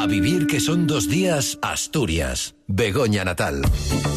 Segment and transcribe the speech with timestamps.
[0.00, 2.54] A vivir que son dos días, Asturias.
[2.72, 3.62] Begoña Natal.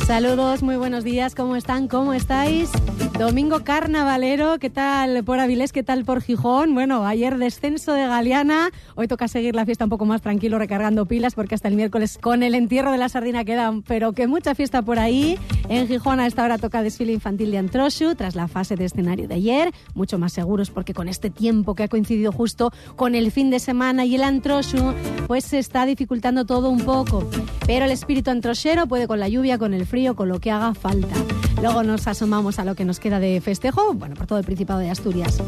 [0.05, 1.87] Saludos, muy buenos días, ¿cómo están?
[1.87, 2.69] ¿Cómo estáis?
[3.17, 5.71] Domingo carnavalero, ¿qué tal por Avilés?
[5.71, 6.73] ¿Qué tal por Gijón?
[6.73, 11.05] Bueno, ayer descenso de Galeana, hoy toca seguir la fiesta un poco más tranquilo, recargando
[11.05, 14.53] pilas, porque hasta el miércoles con el entierro de la sardina quedan, pero que mucha
[14.53, 15.39] fiesta por ahí.
[15.69, 19.27] En Gijón a esta hora toca desfile infantil de Antroshu, tras la fase de escenario
[19.27, 23.31] de ayer, mucho más seguros porque con este tiempo que ha coincidido justo con el
[23.31, 24.93] fin de semana y el Antroshu,
[25.27, 27.27] pues se está dificultando todo un poco.
[27.65, 30.73] Pero el espíritu antrochero puede con la lluvia, con el frío, con lo que haga
[30.73, 31.15] falta.
[31.63, 34.81] Luego nos asomamos a lo que nos queda de festejo, bueno, por todo el Principado
[34.81, 35.41] de Asturias.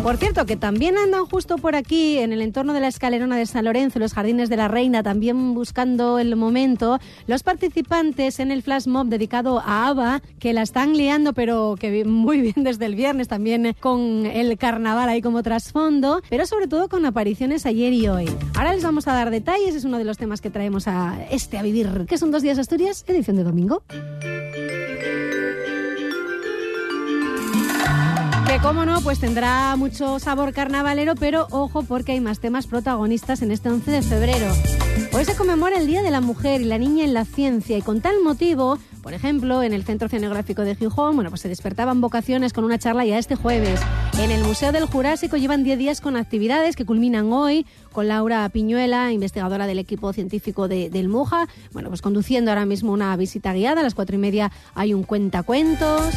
[0.00, 3.46] Por cierto, que también andan justo por aquí, en el entorno de la escalerona de
[3.46, 8.62] San Lorenzo, los jardines de la Reina, también buscando el momento, los participantes en el
[8.62, 12.94] flash mob dedicado a ABBA, que la están liando, pero que muy bien desde el
[12.94, 18.06] viernes, también con el carnaval ahí como trasfondo, pero sobre todo con apariciones ayer y
[18.06, 18.30] hoy.
[18.54, 21.58] Ahora les vamos a dar detalles, es uno de los temas que traemos a este
[21.58, 23.82] a vivir, que son dos días Asturias, edición de domingo.
[28.62, 33.50] Cómo no, pues tendrá mucho sabor carnavalero, pero ojo porque hay más temas protagonistas en
[33.52, 34.46] este 11 de febrero.
[35.12, 37.82] Hoy se conmemora el Día de la Mujer y la Niña en la Ciencia y
[37.82, 42.00] con tal motivo, por ejemplo, en el Centro Oceanográfico de Gijón, bueno, pues se despertaban
[42.00, 43.80] vocaciones con una charla ya este jueves.
[44.18, 48.48] En el Museo del Jurásico llevan 10 días con actividades que culminan hoy con Laura
[48.50, 53.52] Piñuela, investigadora del equipo científico de, del MUJA, bueno, pues conduciendo ahora mismo una visita
[53.52, 53.80] guiada.
[53.80, 56.14] A las cuatro y media hay un cuentacuentos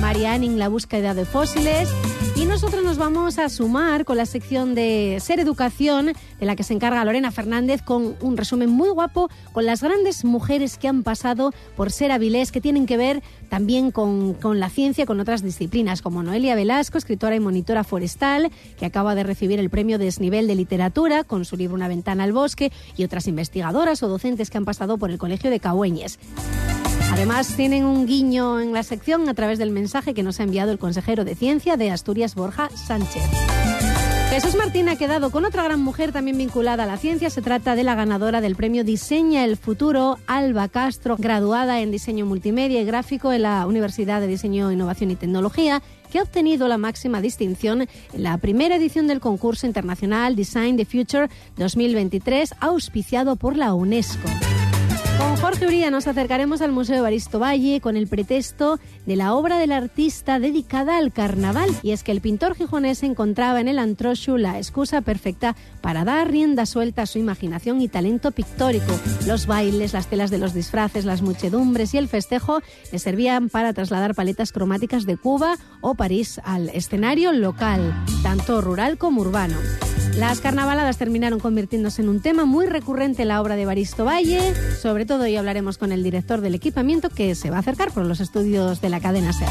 [0.00, 1.88] María Anning, la búsqueda de fósiles.
[2.34, 6.64] Y nosotros nos vamos a sumar con la sección de Ser Educación, de la que
[6.64, 11.02] se encarga Lorena Fernández, con un resumen muy guapo con las grandes mujeres que han
[11.02, 15.42] pasado por Ser Avilés, que tienen que ver también con, con la ciencia, con otras
[15.42, 20.46] disciplinas, como Noelia Velasco, escritora y monitora forestal, que acaba de recibir el premio Desnivel
[20.46, 24.58] de Literatura con su libro Una ventana al bosque, y otras investigadoras o docentes que
[24.58, 26.18] han pasado por el Colegio de Cahueñes.
[27.12, 30.72] Además, tienen un guiño en la sección a través del mensaje que nos ha enviado
[30.72, 33.22] el consejero de Ciencia de Asturias, Borja Sánchez.
[34.30, 37.30] Jesús Martín ha quedado con otra gran mujer también vinculada a la ciencia.
[37.30, 42.26] Se trata de la ganadora del premio Diseña el Futuro, Alba Castro, graduada en diseño
[42.26, 45.80] multimedia y gráfico en la Universidad de Diseño, Innovación y Tecnología,
[46.10, 47.88] que ha obtenido la máxima distinción en
[48.22, 54.28] la primera edición del concurso internacional Design the Future 2023, auspiciado por la UNESCO.
[55.58, 60.38] Jorge nos acercaremos al Museo Baristo Valle con el pretexto de la obra del artista
[60.38, 61.70] dedicada al carnaval.
[61.82, 66.30] Y es que el pintor gijonés encontraba en el Antroshu la excusa perfecta para dar
[66.30, 68.92] rienda suelta a su imaginación y talento pictórico.
[69.26, 72.60] Los bailes, las telas de los disfraces, las muchedumbres y el festejo
[72.92, 78.98] le servían para trasladar paletas cromáticas de Cuba o París al escenario local, tanto rural
[78.98, 79.56] como urbano.
[80.18, 84.54] Las carnavaladas terminaron convirtiéndose en un tema muy recurrente en la obra de Baristo Valle.
[84.80, 88.04] Sobre todo hoy hablaremos con el director del equipamiento que se va a acercar por
[88.04, 89.48] los estudios de la cadena SER.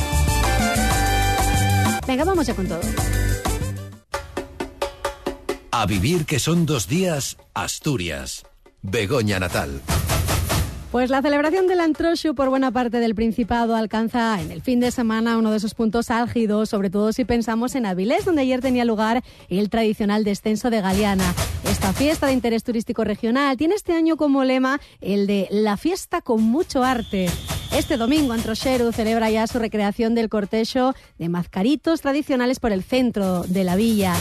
[2.06, 2.82] Venga, vamos ya con todo.
[5.72, 8.44] A vivir que son dos días, Asturias.
[8.82, 9.82] Begoña Natal.
[10.96, 14.92] Pues la celebración del Antroshu por buena parte del Principado alcanza en el fin de
[14.92, 18.86] semana uno de esos puntos álgidos, sobre todo si pensamos en Avilés, donde ayer tenía
[18.86, 21.36] lugar el tradicional descenso de Galeana.
[21.70, 26.22] Esta fiesta de interés turístico regional tiene este año como lema el de la fiesta
[26.22, 27.28] con mucho arte.
[27.76, 33.44] Este domingo Antrocheru celebra ya su recreación del cortejo de mazcaritos tradicionales por el centro
[33.44, 34.14] de la villa.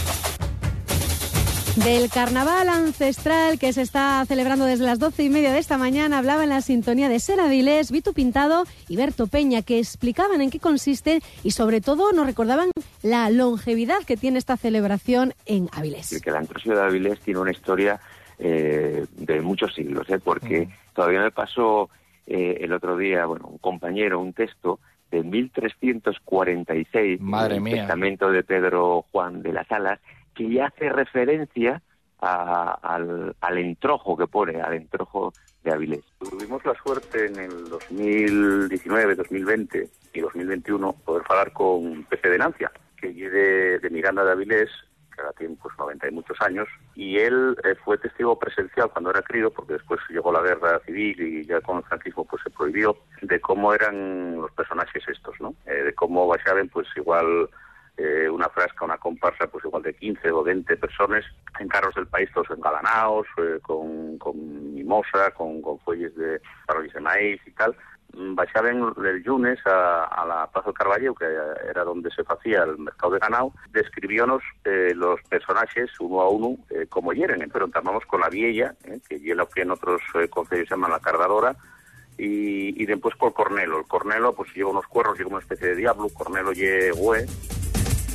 [1.76, 6.18] Del carnaval ancestral que se está celebrando desde las doce y media de esta mañana
[6.18, 10.50] hablaba en la sintonía de Ser Avilés, Vitu Pintado y Berto Peña, que explicaban en
[10.50, 12.70] qué consiste y sobre todo nos recordaban
[13.02, 16.20] la longevidad que tiene esta celebración en Avilés.
[16.22, 17.98] Que el Antrosio de Avilés tiene una historia
[18.38, 20.20] eh, de muchos siglos, ¿eh?
[20.22, 21.90] porque todavía me pasó
[22.28, 24.78] eh, el otro día, bueno, un compañero, un texto
[25.10, 27.76] de 1346, Madre el mía.
[27.78, 29.98] testamento de Pedro Juan de las Alas,
[30.34, 31.80] que ya hace referencia
[32.20, 35.32] a- al, al entrojo que pone, al entrojo
[35.62, 36.04] de Avilés.
[36.18, 42.70] Tuvimos la suerte en el 2019, 2020 y 2021 poder hablar con Pepe de Nancia,
[42.96, 43.30] que viene
[43.78, 44.70] de, Miranda de Avilés,
[45.14, 49.10] que ahora tiene pues 90 y muchos años, y él eh, fue testigo presencial cuando
[49.10, 52.50] era crío, porque después llegó la guerra civil y ya con el franquismo pues se
[52.50, 55.54] prohibió, de cómo eran los personajes estos, ¿no?
[55.66, 57.48] Eh, de cómo baixaban pues igual
[57.96, 61.24] eh, una frasca, una comparsa, pues igual de 15 o 20 personas
[61.60, 66.94] en carros del país, todos engalanados, eh, con, con mimosa, con, con fuelles de parroquias
[66.94, 67.76] de maíz y tal,
[68.16, 71.24] baixaban el lunes a, a la Plaza del Carballo, que
[71.68, 76.56] era donde se hacía el mercado de ganado, describiónos eh, los personajes uno a uno
[76.70, 77.48] eh, como hieren.
[77.52, 80.88] Pero entramos con la vieja, eh, que lo que en otros eh, consejos se llama
[80.88, 81.56] la cardadora,
[82.16, 83.78] y, y después con el cornelo.
[83.78, 87.18] El cornelo pues lleva unos cuernos, lleva una especie de diablo, cornelo lleva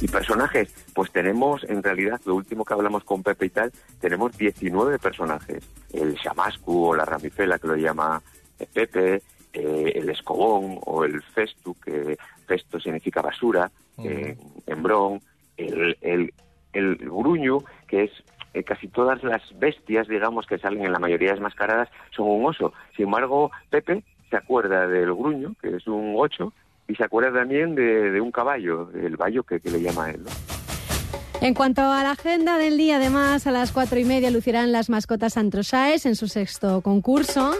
[0.01, 4.37] Y personajes, pues tenemos, en realidad, lo último que hablamos con Pepe y tal, tenemos
[4.37, 5.67] 19 personajes.
[5.93, 8.21] El Shamascu o la Ramifela, que lo llama
[8.57, 12.17] eh, Pepe, eh, el Escobón o el Festu, que
[12.47, 13.69] Festo significa basura,
[14.03, 15.21] eh, Embrón,
[15.57, 16.33] el, el,
[16.71, 18.11] el Gruño, que es
[18.53, 22.27] eh, casi todas las bestias, digamos, que salen en la mayoría de las mascaradas, son
[22.27, 22.73] un oso.
[22.95, 26.53] Sin embargo, Pepe se acuerda del Gruño, que es un ocho,
[26.89, 30.23] y se acuerda también de, un caballo, el vallo que, le llama él.
[30.23, 30.31] ¿no?
[31.39, 34.89] En cuanto a la agenda del día, además, a las cuatro y media lucirán las
[34.89, 37.53] mascotas Antrosaes en su sexto concurso.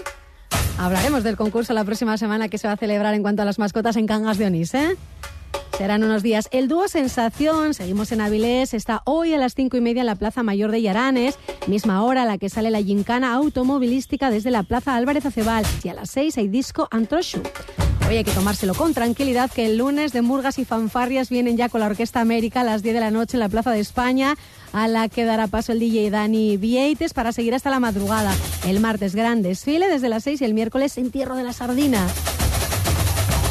[0.80, 3.60] Hablaremos del concurso la próxima semana que se va a celebrar en cuanto a las
[3.60, 4.98] mascotas en Cangas de Onís, ¿eh?
[5.80, 6.50] Serán unos días.
[6.52, 10.16] El dúo Sensación, seguimos en Avilés, está hoy a las cinco y media en la
[10.16, 14.64] Plaza Mayor de Yaranes, misma hora a la que sale la gincana automovilística desde la
[14.64, 15.66] Plaza Álvarez Acebal.
[15.82, 17.42] Y a las seis hay disco Antroshu.
[18.10, 21.70] Hoy hay que tomárselo con tranquilidad, que el lunes de Murgas y Fanfarrias vienen ya
[21.70, 24.36] con la Orquesta América a las 10 de la noche en la Plaza de España,
[24.74, 28.36] a la que dará paso el DJ Dani Vieites para seguir hasta la madrugada.
[28.68, 32.06] El martes gran desfile desde las 6 y el miércoles entierro de la sardina.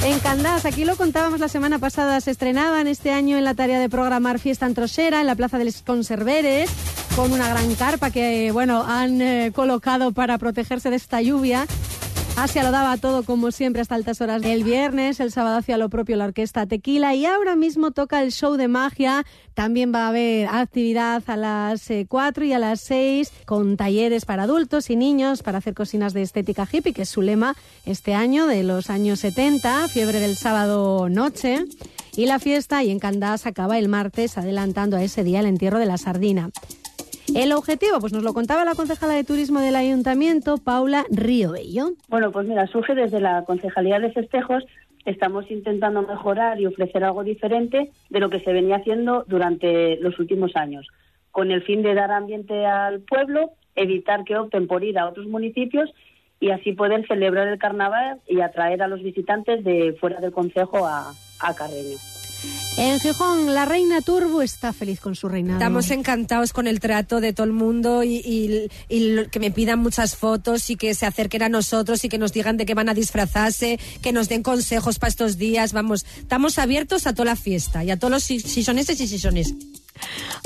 [0.05, 3.81] En Candás, aquí lo contábamos la semana pasada, se estrenaban este año en la tarea
[3.81, 6.71] de programar Fiesta Antrosera en la Plaza de los Conserveres,
[7.17, 11.67] con una gran carpa que, bueno, han eh, colocado para protegerse de esta lluvia.
[12.43, 15.88] Asia lo daba todo como siempre hasta altas horas del viernes, el sábado hacía lo
[15.88, 19.25] propio la orquesta Tequila y ahora mismo toca el show de magia.
[19.55, 24.25] También va a haber actividad a las eh, 4 y a las 6 con talleres
[24.25, 28.14] para adultos y niños para hacer cocinas de estética hippie, que es su lema este
[28.14, 31.64] año de los años 70, fiebre del sábado noche.
[32.17, 35.81] Y la fiesta y en Candás acaba el martes adelantando a ese día el entierro
[35.81, 36.50] de la sardina.
[37.38, 41.90] El objetivo, pues nos lo contaba la concejala de turismo del ayuntamiento, Paula Río Bello.
[42.08, 44.64] Bueno, pues mira, surge desde la Concejalía de Festejos.
[45.05, 50.19] Estamos intentando mejorar y ofrecer algo diferente de lo que se venía haciendo durante los
[50.19, 50.88] últimos años,
[51.31, 55.29] con el fin de dar ambiente al pueblo, evitar que opten por ir a otros
[55.29, 55.94] municipios
[56.40, 60.85] y así poder celebrar el carnaval y atraer a los visitantes de fuera del concejo
[60.85, 61.99] a, a Carreño.
[62.76, 65.58] En Gijón, la reina Turbo está feliz con su reinado.
[65.58, 70.70] Estamos encantados con el trato de todo el mundo y, que me pidan muchas fotos
[70.70, 73.81] y que se acerquen a nosotros y que nos digan de qué van a disfrazarse,
[74.00, 75.73] que nos den consejos para estos días.
[75.73, 79.55] Vamos, estamos abiertos a toda la fiesta y a todos los si- sisoneses y sisones.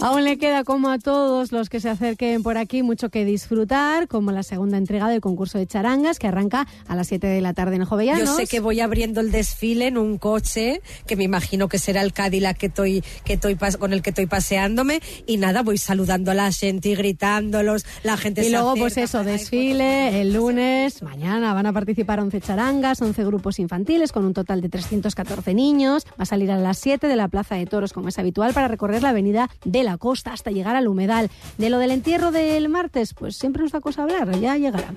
[0.00, 4.08] Aún le queda, como a todos los que se acerquen por aquí, mucho que disfrutar,
[4.08, 7.54] como la segunda entrega del concurso de charangas, que arranca a las 7 de la
[7.54, 8.28] tarde en Jovellanos.
[8.28, 12.02] Yo sé que voy abriendo el desfile en un coche, que me imagino que será
[12.02, 16.31] el Cadillac que estoy, que estoy con el que estoy paseándome, y nada, voy saludando
[16.31, 21.02] a la gente y gritándolos, la gente Y se luego, pues eso, desfile el lunes,
[21.02, 26.06] mañana van a participar 11 charangas, 11 grupos infantiles con un total de 314 niños.
[26.19, 28.69] Va a salir a las 7 de la Plaza de Toros, como es habitual, para
[28.69, 31.30] recorrer la avenida de la costa hasta llegar al humedal.
[31.58, 34.94] De lo del entierro del martes, pues siempre nos da cosa hablar, ya llegará.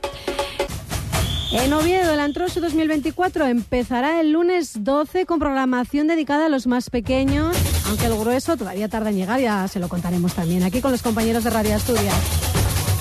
[1.51, 6.89] En Oviedo, el Antroso 2024 empezará el lunes 12 con programación dedicada a los más
[6.89, 7.55] pequeños,
[7.87, 11.01] aunque el grueso todavía tarda en llegar, ya se lo contaremos también aquí con los
[11.01, 12.44] compañeros de Radio Asturias.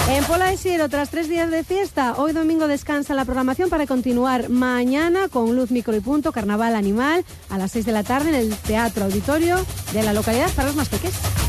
[0.07, 3.87] En Pola de Siero, tras tres días de fiesta, hoy domingo descansa la programación para
[3.87, 8.29] continuar mañana con Luz Micro y Punto, Carnaval Animal, a las 6 de la tarde
[8.29, 9.57] en el Teatro Auditorio
[9.95, 11.44] de la localidad para los más pequeños.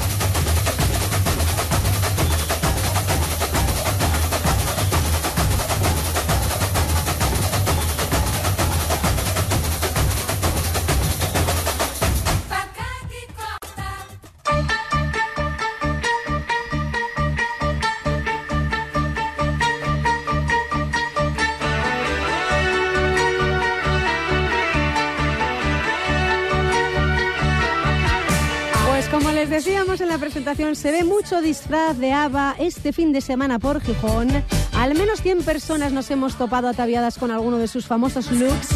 [30.75, 34.29] Se ve mucho disfraz de Ava este fin de semana por Gijón.
[34.73, 38.69] Al menos 100 personas nos hemos topado ataviadas con alguno de sus famosos looks.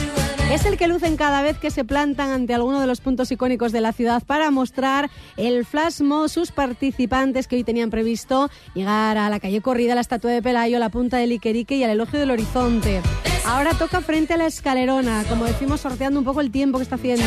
[0.52, 3.72] Es el que lucen cada vez que se plantan ante alguno de los puntos icónicos
[3.72, 9.18] de la ciudad para mostrar el flash mob sus participantes que hoy tenían previsto llegar
[9.18, 12.20] a la calle Corrida, la estatua de Pelayo, la punta del Iquerique y al elogio
[12.20, 13.02] del horizonte.
[13.46, 16.96] Ahora toca frente a la escalerona, como decimos, sorteando un poco el tiempo que está
[16.96, 17.26] haciendo.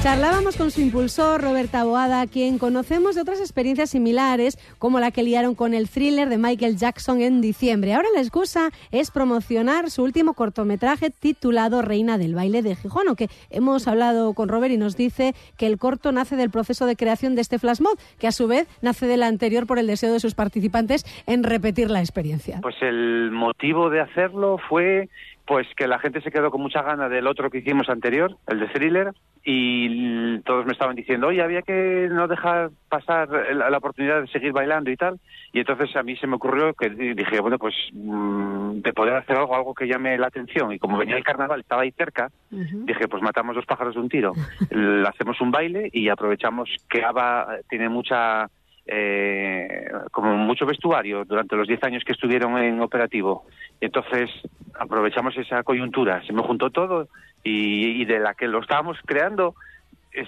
[0.00, 5.24] Charlábamos con su impulsor, Roberta Boada, quien conocemos de otras experiencias similares, como la que
[5.24, 7.94] liaron con el thriller de Michael Jackson en diciembre.
[7.94, 13.26] Ahora la excusa es promocionar su último cortometraje titulado Reina del Baile de Gijón, que
[13.50, 17.34] hemos hablado con Robert y nos dice que el corto nace del proceso de creación
[17.34, 20.20] de este flash mob, que a su vez nace del anterior por el deseo de
[20.20, 22.60] sus participantes en repetir la experiencia.
[22.62, 25.08] Pues el motivo de hacerlo fue
[25.48, 28.60] pues que la gente se quedó con mucha gana del otro que hicimos anterior, el
[28.60, 29.12] de thriller,
[29.42, 34.52] y todos me estaban diciendo, oye, había que no dejar pasar la, oportunidad de seguir
[34.52, 35.18] bailando y tal.
[35.54, 39.38] Y entonces a mí se me ocurrió que dije, bueno, pues mm, de poder hacer
[39.38, 40.70] algo, algo que llame la atención.
[40.70, 44.10] Y como venía el carnaval, estaba ahí cerca, dije, pues matamos dos pájaros de un
[44.10, 44.34] tiro.
[45.08, 48.50] hacemos un baile y aprovechamos que Ava tiene mucha
[48.88, 53.44] eh, como mucho vestuario durante los 10 años que estuvieron en operativo.
[53.80, 54.30] Entonces
[54.74, 57.08] aprovechamos esa coyuntura, se me juntó todo
[57.44, 59.54] y, de la que lo estábamos creando,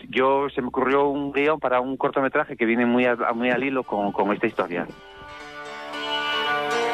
[0.08, 3.82] yo se me ocurrió un guion para un cortometraje que viene muy, muy al hilo
[3.82, 4.86] con esta historia.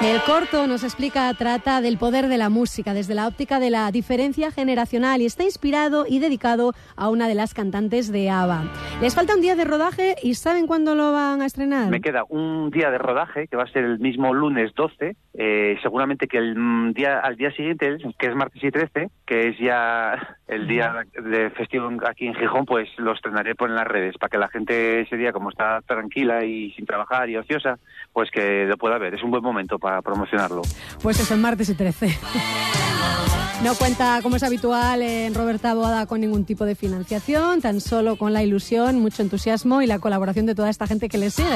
[0.02, 3.90] El corto nos explica, trata del poder de la música desde la óptica de la
[3.90, 8.64] diferencia generacional y está inspirado y dedicado a una de las cantantes de ABBA.
[9.00, 11.88] Les falta un día de rodaje y ¿saben cuándo lo van a estrenar?
[11.88, 15.78] Me queda un día de rodaje que va a ser el mismo lunes 12, eh,
[15.82, 20.36] seguramente que el día al día siguiente, que es martes y 13, que es ya
[20.46, 24.30] el día de festivo aquí en Gijón, pues lo estrenaré por en las redes para
[24.30, 27.78] que la gente ese día, como está tranquila y sin trabajar y ociosa,
[28.12, 29.14] pues que lo pueda ver.
[29.14, 30.62] Es un buen momento para promocionarlo.
[31.02, 32.18] Pues es el martes y 13.
[33.62, 38.16] No cuenta, como es habitual, en Roberta Boada con ningún tipo de financiación, tan solo
[38.16, 41.48] con la ilusión, mucho entusiasmo y la colaboración de toda esta gente que le sigue.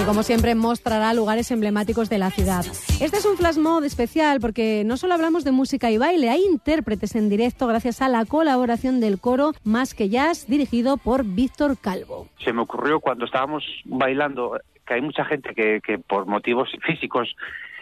[0.00, 2.64] Y como siempre mostrará lugares emblemáticos de la ciudad.
[3.00, 6.42] Este es un flash mob especial porque no solo hablamos de música y baile, hay
[6.44, 11.76] intérpretes en directo gracias a la colaboración del coro Más que Jazz dirigido por Víctor
[11.78, 12.28] Calvo.
[12.44, 17.34] Se me ocurrió cuando estábamos bailando que hay mucha gente que, que por motivos físicos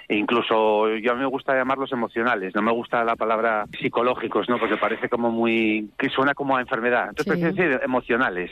[0.09, 4.49] e incluso yo a mí me gusta llamarlos emocionales, no me gusta la palabra psicológicos,
[4.49, 4.59] ¿no?
[4.59, 7.11] Porque parece como muy, que suena como a enfermedad.
[7.11, 7.45] Entonces, sí.
[7.45, 8.51] decir emocionales.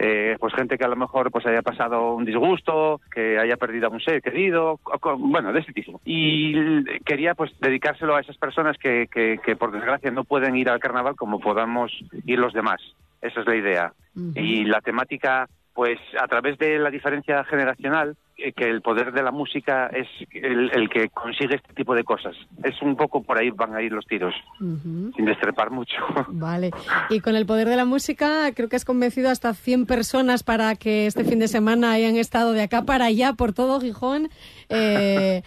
[0.00, 3.86] eh, pues gente que a lo mejor pues haya pasado un disgusto, que haya perdido
[3.86, 4.80] a un ser querido,
[5.18, 6.00] bueno, de ese tipo.
[6.04, 10.68] Y quería pues dedicárselo a esas personas que, que, que por desgracia no pueden ir
[10.68, 11.92] al carnaval como podamos
[12.24, 12.80] ir los demás.
[13.22, 13.92] Esa es la idea.
[14.34, 19.22] Y la temática pues a través de la diferencia generacional, eh, que el poder de
[19.22, 22.34] la música es el, que consigue este tipo de cosas.
[22.64, 25.96] Es un poco por ahí van a ir los tiros, sin destrepar mucho.
[26.28, 26.70] Vale.
[27.10, 30.76] Y con el poder de la música, creo que has convencido hasta 100 personas para
[30.76, 34.30] que este fin de semana hayan estado de acá para allá por todo Gijón,
[34.70, 35.42] eh,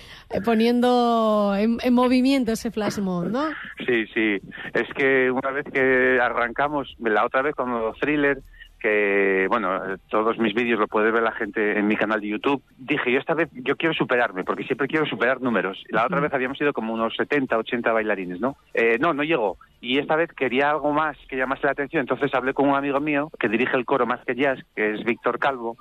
[0.45, 3.49] poniendo en, en, movimiento ese flash mob, ¿no?
[3.79, 4.37] Sí, sí.
[4.75, 7.69] Es que una vez que arrancamos, la otra vez con
[7.99, 8.43] thriller,
[8.79, 9.69] que, bueno,
[10.09, 12.63] todos mis vídeos lo puede ver la gente en mi canal de YouTube.
[12.77, 15.83] Dije, yo esta vez, yo quiero superarme, porque siempre quiero superar números.
[15.89, 18.55] La otra vez habíamos sido como unos 70, 80 bailarines, ¿no?
[18.73, 19.57] Eh, no, no llegó.
[19.81, 22.01] Y esta vez quería algo más que llamase la atención.
[22.01, 25.03] Entonces hablé con un amigo mío que dirige el coro Más que Jazz, que es
[25.03, 25.77] Víctor Calvo,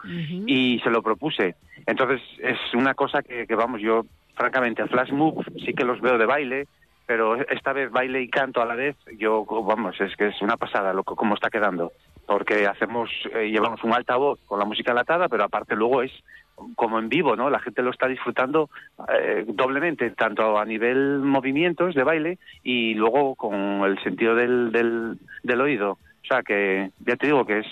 [0.47, 1.55] y se lo propuse.
[1.87, 6.01] Entonces es una cosa que, que vamos, yo, francamente, a Flash Move sí que los
[6.01, 6.67] veo de baile,
[7.07, 10.57] pero esta vez baile y canto a la vez, yo, vamos, es que es una
[10.57, 11.93] pasada lo cómo está quedando
[12.29, 16.13] porque hacemos eh, llevamos un altavoz con la música enlatada, pero aparte luego es
[16.77, 17.49] como en vivo, ¿no?
[17.51, 18.69] La gente lo está disfrutando
[19.13, 23.55] eh, doblemente, tanto a nivel movimientos de baile y luego con
[23.85, 25.93] el sentido del, del, del oído.
[25.93, 27.67] O sea que ya te digo que es,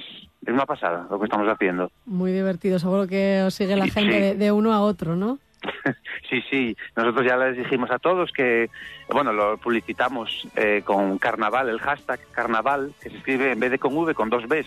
[0.46, 1.90] es una pasada lo que estamos haciendo.
[2.06, 4.20] Muy divertido, seguro que os sigue la gente Sí.
[4.20, 5.38] de, de uno a otro, ¿no?
[6.28, 8.68] Sí, sí, nosotros ya les dijimos a todos que,
[9.08, 13.78] bueno, lo publicitamos eh, con carnaval, el hashtag carnaval, que se escribe en vez de
[13.78, 14.66] con V, con dos Bs,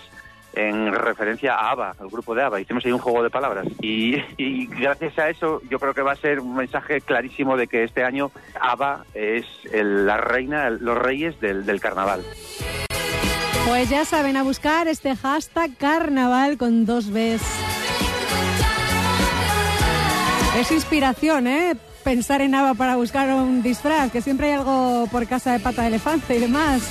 [0.54, 2.62] en referencia a ABBA, al grupo de ABBA.
[2.62, 3.68] Hicimos ahí un juego de palabras.
[3.82, 7.68] Y, y gracias a eso yo creo que va a ser un mensaje clarísimo de
[7.68, 12.24] que este año ABBA es el- la reina, los reyes del, del carnaval.
[13.68, 17.42] Pues ya saben, a buscar este hashtag carnaval con dos Bs.
[20.60, 21.78] Es inspiración, ¿eh?
[22.04, 25.84] Pensar en Ava para buscar un disfraz, que siempre hay algo por casa de pata
[25.84, 26.82] de elefante y demás.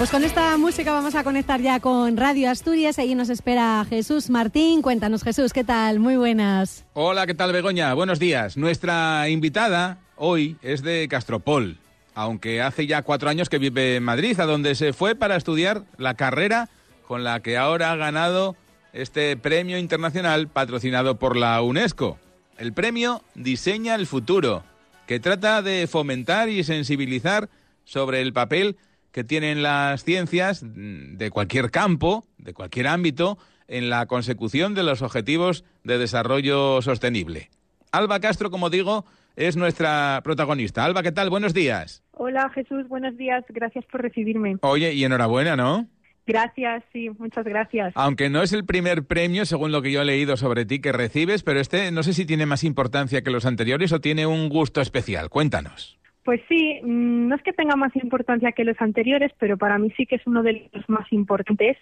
[0.00, 2.98] Pues con esta música vamos a conectar ya con Radio Asturias.
[2.98, 4.80] Ahí nos espera Jesús Martín.
[4.80, 6.00] Cuéntanos, Jesús, ¿qué tal?
[6.00, 6.86] Muy buenas.
[6.94, 7.92] Hola, ¿qué tal Begoña?
[7.92, 8.56] Buenos días.
[8.56, 11.76] Nuestra invitada hoy es de Castropol,
[12.14, 15.82] aunque hace ya cuatro años que vive en Madrid, a donde se fue para estudiar
[15.98, 16.70] la carrera
[17.06, 18.56] con la que ahora ha ganado
[18.94, 22.16] este premio internacional patrocinado por la UNESCO.
[22.56, 24.64] El premio Diseña el Futuro,
[25.06, 27.50] que trata de fomentar y sensibilizar
[27.84, 28.78] sobre el papel
[29.12, 33.38] que tienen las ciencias mm, de cualquier campo, de cualquier ámbito,
[33.68, 37.50] en la consecución de los objetivos de desarrollo sostenible.
[37.92, 39.04] Alba Castro, como digo,
[39.36, 40.84] es nuestra protagonista.
[40.84, 41.30] Alba, ¿qué tal?
[41.30, 42.02] Buenos días.
[42.12, 44.56] Hola Jesús, buenos días, gracias por recibirme.
[44.62, 45.86] Oye, y enhorabuena, ¿no?
[46.26, 47.92] Gracias, sí, muchas gracias.
[47.96, 50.92] Aunque no es el primer premio, según lo que yo he leído sobre ti, que
[50.92, 54.48] recibes, pero este no sé si tiene más importancia que los anteriores o tiene un
[54.48, 55.28] gusto especial.
[55.28, 55.99] Cuéntanos.
[56.30, 59.92] Pues sí, mm, no es que tenga más importancia que los anteriores, pero para mí
[59.96, 61.76] sí que es uno de los más importantes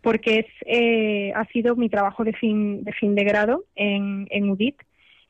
[0.00, 4.48] porque es, eh, ha sido mi trabajo de fin de, fin de grado en, en
[4.48, 4.76] UDIT,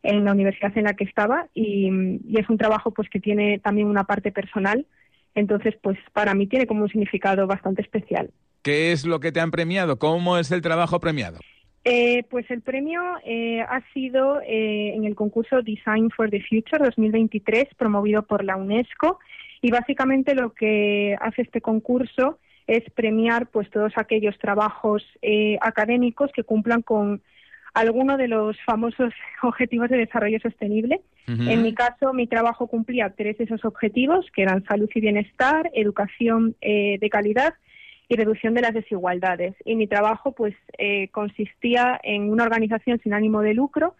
[0.05, 1.91] en la universidad en la que estaba, y,
[2.29, 4.87] y es un trabajo pues que tiene también una parte personal,
[5.35, 8.31] entonces pues para mí tiene como un significado bastante especial.
[8.63, 9.99] ¿Qué es lo que te han premiado?
[9.99, 11.41] ¿Cómo es el trabajo premiado?
[11.85, 16.83] Eh, pues el premio eh, ha sido eh, en el concurso Design for the Future
[16.83, 19.19] 2023, promovido por la UNESCO,
[19.61, 26.31] y básicamente lo que hace este concurso es premiar pues todos aquellos trabajos eh, académicos
[26.35, 27.23] que cumplan con
[27.75, 29.13] alguno de los famosos
[29.43, 31.03] objetivos de desarrollo sostenible.
[31.27, 35.71] En mi caso, mi trabajo cumplía tres de esos objetivos, que eran salud y bienestar,
[35.73, 37.55] educación eh, de calidad
[38.09, 39.55] y reducción de las desigualdades.
[39.65, 43.95] Y mi trabajo, pues, eh, consistía en una organización sin ánimo de lucro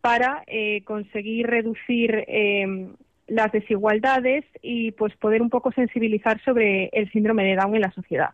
[0.00, 2.88] para eh, conseguir reducir eh,
[3.26, 7.92] las desigualdades y, pues, poder un poco sensibilizar sobre el síndrome de Down en la
[7.92, 8.30] sociedad.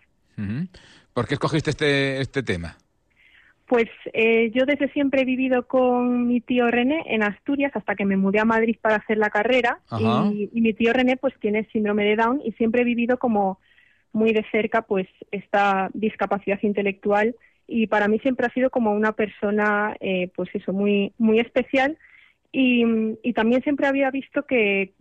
[1.12, 2.76] ¿Por qué escogiste este, este tema?
[3.70, 8.04] Pues eh, yo desde siempre he vivido con mi tío René en Asturias hasta que
[8.04, 9.78] me mudé a Madrid para hacer la carrera
[10.52, 13.60] y mi tío René pues tiene síndrome de Down y siempre he vivido como
[14.12, 17.36] muy de cerca pues esta discapacidad intelectual.
[17.66, 21.98] Y para mí siempre ha sido como una persona eh, pues eso muy muy especial.
[22.52, 22.84] Y,
[23.32, 24.92] también siempre había visto que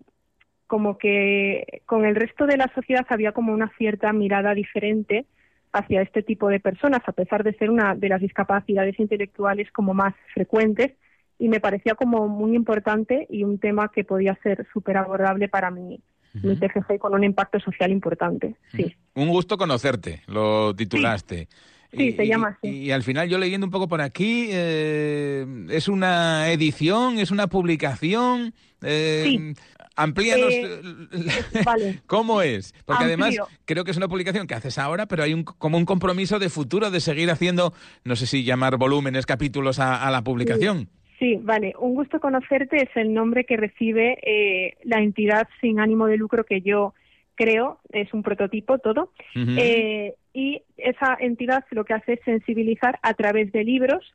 [0.68, 5.26] como que con el resto de la sociedad había como una cierta mirada diferente
[5.72, 9.96] hacia este tipo de personas, a pesar de ser una de las discapacidades intelectuales como
[9.96, 10.92] más frecuentes,
[11.40, 15.72] y me parecía como muy importante y un tema que podía ser súper abordable para
[15.72, 16.02] mi,
[16.34, 18.56] mi TFG con un impacto social importante.
[18.76, 18.96] Sí.
[19.16, 21.48] Un gusto conocerte, lo titulaste.
[21.92, 25.46] Sí, Y- se llama y, y al final yo leyendo un poco por aquí, eh,
[25.70, 28.54] ¿es una edición, es una publicación?
[28.82, 29.54] Eh, Sí.
[29.96, 30.82] Amplíanos Eh,
[31.66, 32.00] vale.
[32.06, 35.44] cómo es, porque además creo que es una publicación que haces ahora, pero hay un,
[35.44, 37.74] como un compromiso de futuro de seguir haciendo,
[38.06, 40.78] no sé si llamar volúmenes, capítulos a, a la publicación.
[40.80, 40.99] Sí,
[41.42, 41.74] vale.
[41.80, 46.46] Un gusto conocerte es el nombre que recibe eh, la entidad sin ánimo de lucro
[46.46, 46.94] que yo
[47.36, 49.12] creo, es un prototipo todo.
[49.36, 54.14] Eh, y esa entidad lo que hace es sensibilizar a través de libros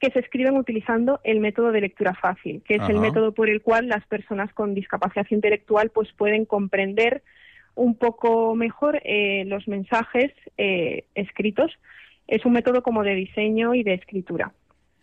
[0.00, 3.62] que se escriben utilizando el método de lectura fácil, que es el método por el
[3.62, 7.22] cual las personas con discapacidad intelectual pues pueden comprender
[7.74, 11.72] un poco mejor eh, los mensajes eh, escritos.
[12.26, 14.52] Es un método como de diseño y de escritura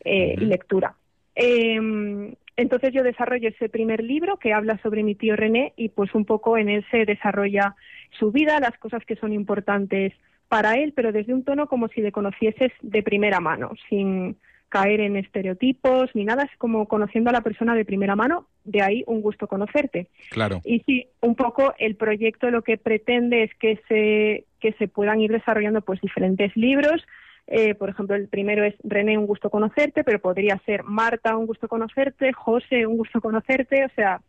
[0.04, 0.96] eh, y lectura.
[1.36, 6.14] Eh, entonces yo desarrollo ese primer libro que habla sobre mi tío René y pues
[6.14, 7.76] un poco en él se desarrolla
[8.20, 10.14] su vida, las cosas que son importantes
[10.48, 14.38] para él, pero desde un tono como si le conocieses de primera mano, sin
[14.70, 18.82] caer en estereotipos ni nada, es como conociendo a la persona de primera mano, de
[18.82, 20.08] ahí un gusto conocerte.
[20.30, 20.62] Claro.
[20.64, 25.20] Y sí, un poco el proyecto lo que pretende es que se, que se puedan
[25.20, 27.06] ir desarrollando pues diferentes libros.
[27.48, 31.48] Eh, por ejemplo, el primero es René, un gusto conocerte, pero podría ser Marta, un
[31.48, 33.84] gusto conocerte, José, un gusto conocerte.
[33.86, 34.22] O sea,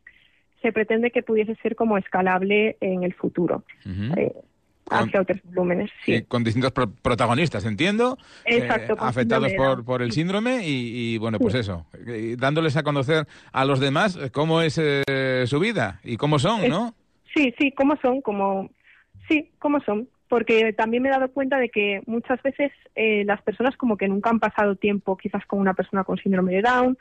[0.60, 3.64] se pretende que pudiese ser como escalable en el futuro,
[4.16, 4.32] eh,
[4.90, 5.90] hacia otros volúmenes.
[6.04, 6.22] Sí.
[6.22, 8.18] Con distintos pro- protagonistas, entiendo.
[8.44, 12.82] Exacto, eh, afectados por, por el síndrome y, y, bueno, pues eso, eh, dándoles a
[12.82, 16.94] conocer a los demás eh, cómo es eh, su vida y cómo son, ¿no?
[17.34, 18.20] Sí, sí, ¿cómo son?
[18.20, 18.70] Como,
[19.28, 20.08] sí, ¿cómo son?
[20.32, 24.08] Porque también me he dado cuenta de que muchas veces eh, las personas como que
[24.08, 26.96] nunca han pasado tiempo quizás con una persona con síndrome de Down,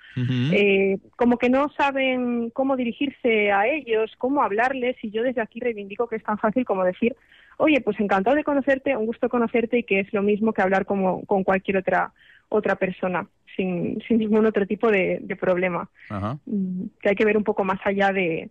[0.52, 5.62] eh, como que no saben cómo dirigirse a ellos, cómo hablarles, y yo desde aquí
[5.62, 7.15] reivindico que es tan fácil como decir,
[7.56, 10.86] oye, pues encantado de conocerte, un gusto conocerte y que es lo mismo que hablar
[10.86, 12.12] como, con cualquier otra
[12.50, 15.89] otra persona, sin, sin ningún otro tipo de, de problema.
[16.46, 18.50] Mm, Que hay que ver un poco más allá de,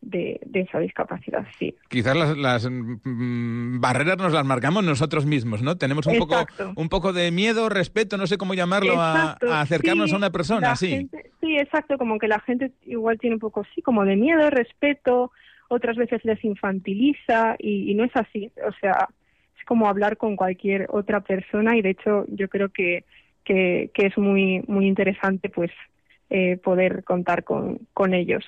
[0.00, 1.74] de, de esa discapacidad, sí.
[1.88, 5.76] Quizás las, las, mm, barreras nos las marcamos nosotros mismos, ¿no?
[5.76, 6.36] Tenemos un poco,
[6.76, 10.74] un poco de miedo, respeto, no sé cómo llamarlo, a, acercarnos sí, a una persona,
[10.76, 10.88] sí.
[10.88, 14.48] gente- sí, exacto, como que la gente igual tiene un poco, sí, como de miedo,
[14.50, 15.32] respeto,
[15.68, 19.08] otras veces les infantiliza y, y no es así, o sea,
[19.58, 23.04] es como hablar con cualquier otra persona y de hecho yo creo que,
[23.44, 25.70] que, que es muy, muy interesante pues
[26.30, 28.44] eh, poder contar con, con ellos.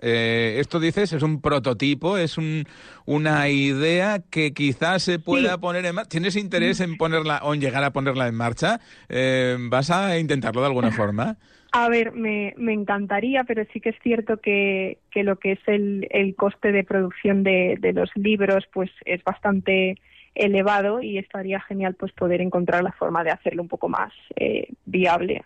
[0.00, 2.64] Eh, esto dices, es un prototipo, es un,
[3.06, 5.58] una idea que quizás se pueda Sí.
[5.60, 6.08] poner en marcha.
[6.10, 8.80] ¿Tienes interés en ponerla o en llegar a ponerla en marcha?
[9.08, 11.36] Eh, ¿Vas a intentarlo de alguna forma?
[11.76, 15.58] A ver, me, me encantaría, pero sí que es cierto que, que lo que es
[15.66, 19.96] el, el coste de producción de, de los libros pues es bastante
[20.36, 24.68] elevado y estaría genial pues poder encontrar la forma de hacerlo un poco más eh,
[24.84, 25.42] viable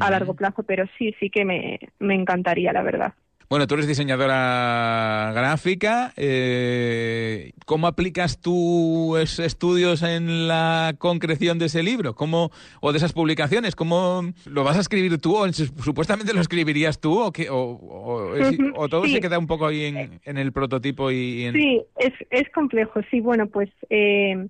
[0.00, 3.12] a largo plazo, pero sí, sí que me, me encantaría, la verdad.
[3.50, 6.12] Bueno, tú eres diseñadora gráfica.
[6.16, 12.14] eh, ¿Cómo aplicas tus estudios en la concreción de ese libro?
[12.14, 13.74] ¿Cómo, o de esas publicaciones?
[13.74, 15.34] ¿Cómo lo vas a escribir tú?
[15.36, 17.18] ¿O su- supuestamente lo escribirías tú?
[17.18, 19.14] ¿O, qué- o, o- es- Ujú, o todo sí.
[19.14, 21.54] se queda un poco ahí en, en el prototipo y en...
[21.54, 23.00] Sí, es, es complejo.
[23.10, 24.46] Sí, bueno, pues, eh,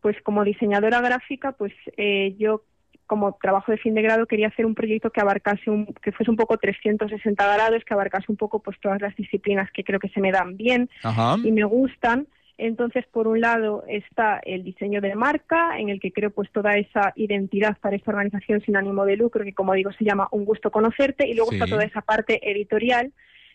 [0.00, 2.64] pues como diseñadora gráfica, pues eh, yo
[3.10, 6.30] como trabajo de fin de grado quería hacer un proyecto que abarcase un, que fuese
[6.30, 10.10] un poco 360 grados, que abarcase un poco pues todas las disciplinas que creo que
[10.10, 11.36] se me dan bien Ajá.
[11.42, 12.28] y me gustan.
[12.56, 16.76] Entonces, por un lado está el diseño de marca, en el que creo pues toda
[16.76, 20.44] esa identidad para esta organización sin ánimo de lucro, que como digo se llama Un
[20.44, 21.56] gusto conocerte, y luego Sí.
[21.56, 23.12] está toda esa parte editorial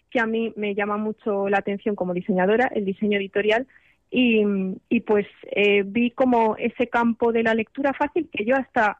[0.09, 3.67] que a mí me llama mucho la atención como diseñadora, el diseño editorial,
[4.11, 4.43] y,
[4.89, 8.97] y pues eh, vi como ese campo de la lectura fácil que yo hasta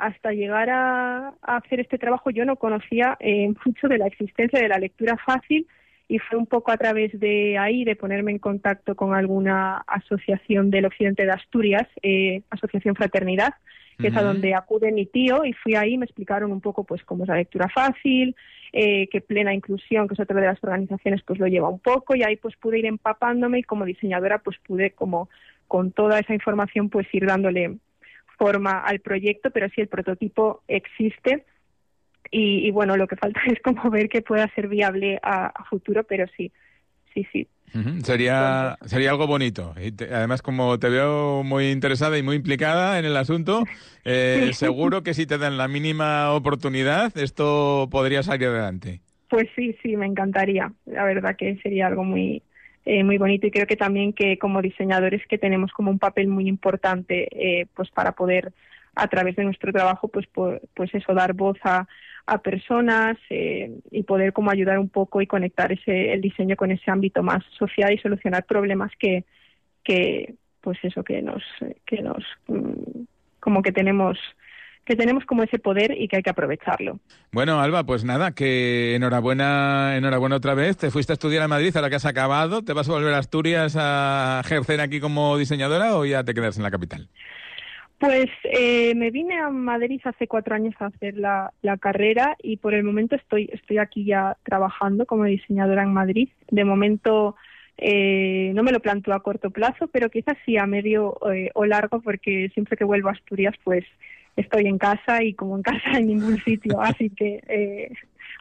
[0.00, 4.60] hasta llegar a, a hacer este trabajo yo no conocía eh, mucho de la existencia
[4.60, 5.66] de la lectura fácil
[6.08, 10.68] y fue un poco a través de ahí de ponerme en contacto con alguna asociación
[10.68, 13.54] del occidente de Asturias, eh, Asociación Fraternidad,
[13.96, 17.04] que es a donde acude mi tío y fui ahí me explicaron un poco pues
[17.04, 18.34] cómo es la lectura fácil,
[18.72, 22.16] eh, que plena inclusión, que es otra de las organizaciones, pues lo lleva un poco
[22.16, 25.28] y ahí pues pude ir empapándome y como diseñadora pues pude como
[25.68, 27.76] con toda esa información pues ir dándole
[28.40, 31.44] forma al proyecto, pero sí el prototipo existe
[32.30, 35.64] y, y, bueno, lo que falta es como ver que pueda ser viable a, a
[35.64, 36.50] futuro, pero sí,
[37.12, 37.46] sí, sí.
[38.02, 39.74] Sería, sería algo bonito.
[39.80, 43.64] Y te- además, como te veo muy interesada y muy implicada en el asunto,
[44.04, 44.56] eh, Sí.
[44.56, 49.02] seguro que si te dan la mínima oportunidad, esto podría salir adelante.
[49.28, 50.72] Pues sí, sí, me encantaría.
[50.86, 52.42] La verdad que sería algo muy
[52.84, 56.28] eh, muy bonito y creo que también que como diseñadores que tenemos como un papel
[56.28, 58.52] muy importante eh, pues para poder
[58.94, 61.86] a través de nuestro trabajo pues pues eso dar voz a,
[62.26, 66.70] a personas eh, y poder como ayudar un poco y conectar ese el diseño con
[66.70, 69.24] ese ámbito más social y solucionar problemas que
[69.84, 71.42] que pues eso que nos
[71.86, 73.04] que nos mm,
[73.40, 74.18] como que tenemos
[74.84, 76.98] que tenemos como ese poder y que hay que aprovecharlo.
[77.32, 80.76] Bueno, Alba, pues nada, que enhorabuena, enhorabuena otra vez.
[80.76, 82.62] Te fuiste a estudiar a Madrid, ahora que has acabado.
[82.62, 86.56] ¿Te vas a volver a Asturias a ejercer aquí como diseñadora o ya te quedas
[86.56, 87.08] en la capital?
[87.98, 92.56] Pues eh, me vine a Madrid hace cuatro años a hacer la, la carrera y
[92.56, 96.30] por el momento estoy, estoy aquí ya trabajando como diseñadora en Madrid.
[96.50, 97.36] De momento
[97.76, 101.64] eh, no me lo planteo a corto plazo, pero quizás sí a medio eh, o
[101.64, 103.84] largo porque siempre que vuelvo a Asturias pues
[104.40, 107.92] estoy en casa y como en casa en ningún sitio, así que eh,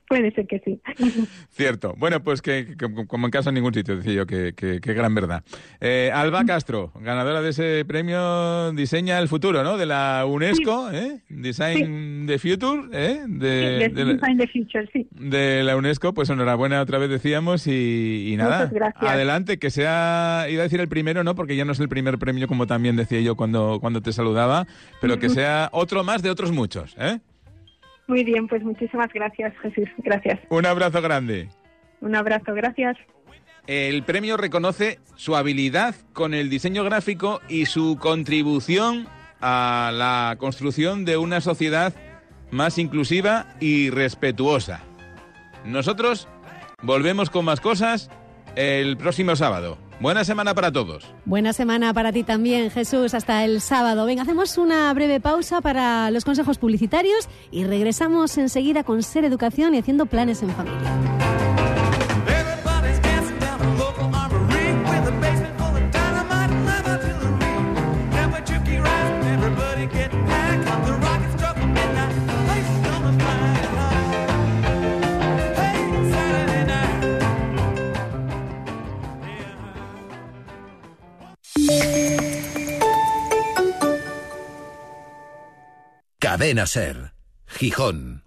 [0.09, 0.81] puede ser que sí.
[1.51, 1.93] Cierto.
[1.97, 4.93] Bueno, pues que, que- como en casa en ningún sitio, decía yo, que, que- que
[4.93, 5.43] gran verdad.
[5.79, 9.77] Eh, Alba Castro, ganadora de ese premio Diseña el Futuro, ¿no?
[9.77, 11.21] De la UNESCO, ¿eh?
[11.29, 13.21] Design the Future, ¿eh?
[13.27, 15.07] De, Sí, de la- Design the Future, sí.
[15.11, 19.03] de la UNESCO, pues enhorabuena otra vez decíamos y, y nada, Muchas gracias.
[19.11, 21.35] adelante, que sea, iba a decir el primero, ¿no?
[21.35, 24.65] Porque ya no es el primer premio como también decía yo cuando, cuando te saludaba,
[25.01, 27.19] pero que sea otro más de otros muchos, ¿eh?
[28.09, 29.87] Muy bien, pues muchísimas gracias, Jesús.
[29.99, 30.39] Gracias.
[30.49, 31.47] Un abrazo grande.
[32.01, 32.97] Un abrazo, gracias.
[33.67, 39.07] El premio reconoce su habilidad con el diseño gráfico y su contribución
[39.41, 41.93] a la construcción de una sociedad
[42.49, 44.81] más inclusiva y respetuosa.
[45.63, 46.27] Nosotros
[46.81, 48.09] volvemos con más cosas
[48.55, 49.77] el próximo sábado.
[49.99, 51.05] Buena semana para todos.
[51.25, 53.13] Buena semana para ti también, Jesús.
[53.13, 54.05] Hasta el sábado.
[54.05, 59.75] Venga, hacemos una breve pausa para los consejos publicitarios y regresamos enseguida con Ser Educación
[59.75, 61.28] y haciendo planes en familia.
[86.39, 87.11] Cadena Ser.
[87.47, 88.23] Gijón.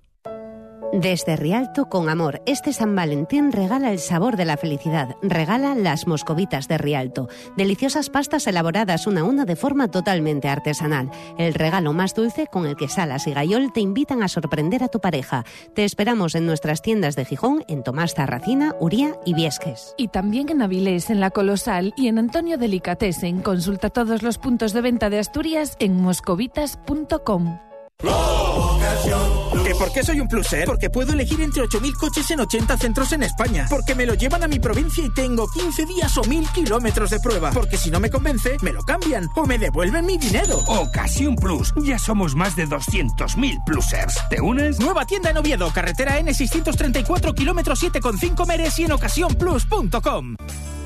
[0.92, 6.07] Desde Rialto con amor, este San Valentín regala el sabor de la felicidad, regala las
[6.07, 11.94] moscovitas de Rialto, deliciosas pastas elaboradas una a una de forma totalmente artesanal, el regalo
[11.94, 15.46] más dulce con el que Salas y Gayol te invitan a sorprender a tu pareja.
[15.75, 19.94] Te esperamos en nuestras tiendas de Gijón, en Tomás Tarracina, Uría y Viesques.
[19.96, 23.40] Y también en Avilés, en La Colosal y en Antonio Delicatessen.
[23.40, 27.72] Consulta todos los puntos de venta de Asturias en moscovitas.com.
[28.03, 30.65] ¿Que por qué soy un pluser?
[30.65, 33.67] Porque puedo elegir entre 8.000 coches en 80 centros en España.
[33.71, 37.21] Porque me lo llevan a mi provincia y tengo 15 días o 1.000 kilómetros de
[37.21, 37.51] prueba.
[37.53, 40.59] Porque si no me convence, me lo cambian o me devuelven mi dinero.
[40.67, 41.73] Ocasión Plus.
[41.83, 44.19] Ya somos más de 200.000 plusers.
[44.29, 44.81] ¿Te unes?
[44.81, 50.37] Nueva tienda en Oviedo, carretera N634, kilómetro 7,5 Meres y en ocasiónplus.com.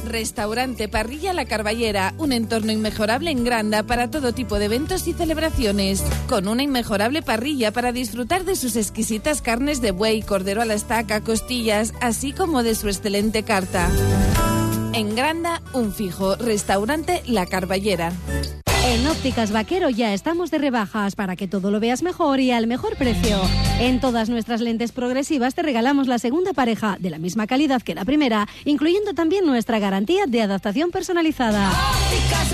[0.07, 5.13] Restaurante Parrilla La Carballera, un entorno inmejorable en Granda para todo tipo de eventos y
[5.13, 10.65] celebraciones, con una inmejorable parrilla para disfrutar de sus exquisitas carnes de buey, cordero a
[10.65, 13.91] la estaca, costillas, así como de su excelente carta.
[14.95, 18.13] En Granda, un fijo, restaurante La Carballera.
[18.87, 22.69] En Ópticas Vaquero ya estamos de rebajas para que todo lo veas mejor y al
[22.69, 23.41] mejor precio.
[23.81, 27.97] En todas nuestras lentes progresivas te regalamos la segunda pareja de la misma calidad que
[27.97, 31.73] la primera, incluyendo también nuestra garantía de adaptación personalizada.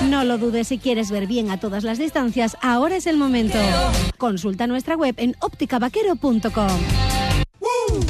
[0.08, 3.58] No lo dudes si quieres ver bien a todas las distancias, ahora es el momento.
[4.16, 6.80] Consulta nuestra web en ópticavaquero.com.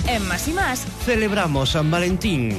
[0.06, 2.56] En Más y Más, Celebramos San Valentín.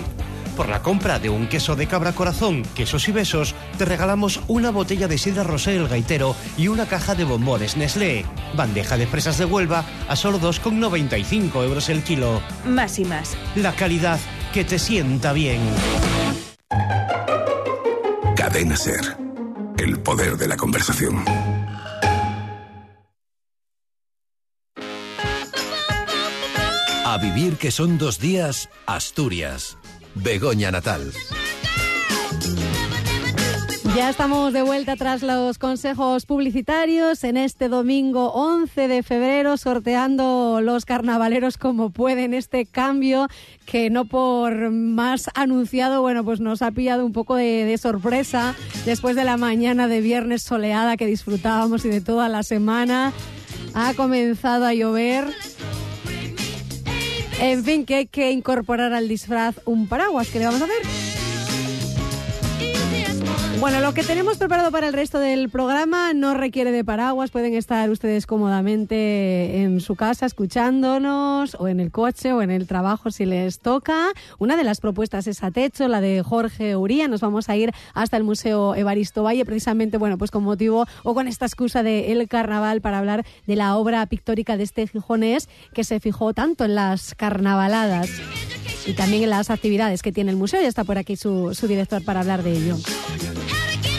[0.55, 4.69] Por la compra de un queso de cabra corazón, quesos y besos, te regalamos una
[4.69, 8.23] botella de sidra rosé el gaitero y una caja de bombones Nestlé.
[8.55, 12.39] Bandeja de fresas de Huelva a solo 2,95 euros el kilo.
[12.65, 13.35] Más y Más.
[13.55, 14.19] La calidad
[14.53, 15.59] que te sienta bien.
[18.35, 19.17] Cadena Ser.
[19.77, 21.25] El poder de la conversación.
[27.05, 29.77] A vivir que son dos días, Asturias.
[30.15, 31.12] Begoña Natal.
[33.95, 40.62] Ya estamos de vuelta tras los consejos publicitarios en este domingo 11 de febrero sorteando
[40.63, 43.28] los carnavaleros como pueden este cambio
[43.67, 48.56] que no por más anunciado, bueno, pues nos ha pillado un poco de, de sorpresa
[48.84, 53.13] después de la mañana de viernes soleada que disfrutábamos y de toda la semana.
[53.76, 55.26] Ha comenzado a llover.
[57.43, 60.29] En fin, que hay que incorporar al disfraz un paraguas.
[60.29, 61.22] ¿Qué le vamos a hacer?
[63.63, 67.32] Bueno, lo que tenemos preparado para el resto del programa no requiere de paraguas.
[67.32, 72.67] Pueden estar ustedes cómodamente en su casa escuchándonos o en el coche o en el
[72.67, 74.10] trabajo si les toca.
[74.38, 77.08] Una de las propuestas es a techo, la de Jorge Uría.
[77.08, 81.13] Nos vamos a ir hasta el Museo Evaristo Valle, precisamente, bueno, pues con motivo o
[81.13, 85.47] con esta excusa de el carnaval para hablar de la obra pictórica de este gijonés
[85.73, 88.10] que se fijó tanto en las carnavaladas
[88.86, 90.62] y también en las actividades que tiene el museo.
[90.62, 92.78] Ya está por aquí su, su director para hablar de ello.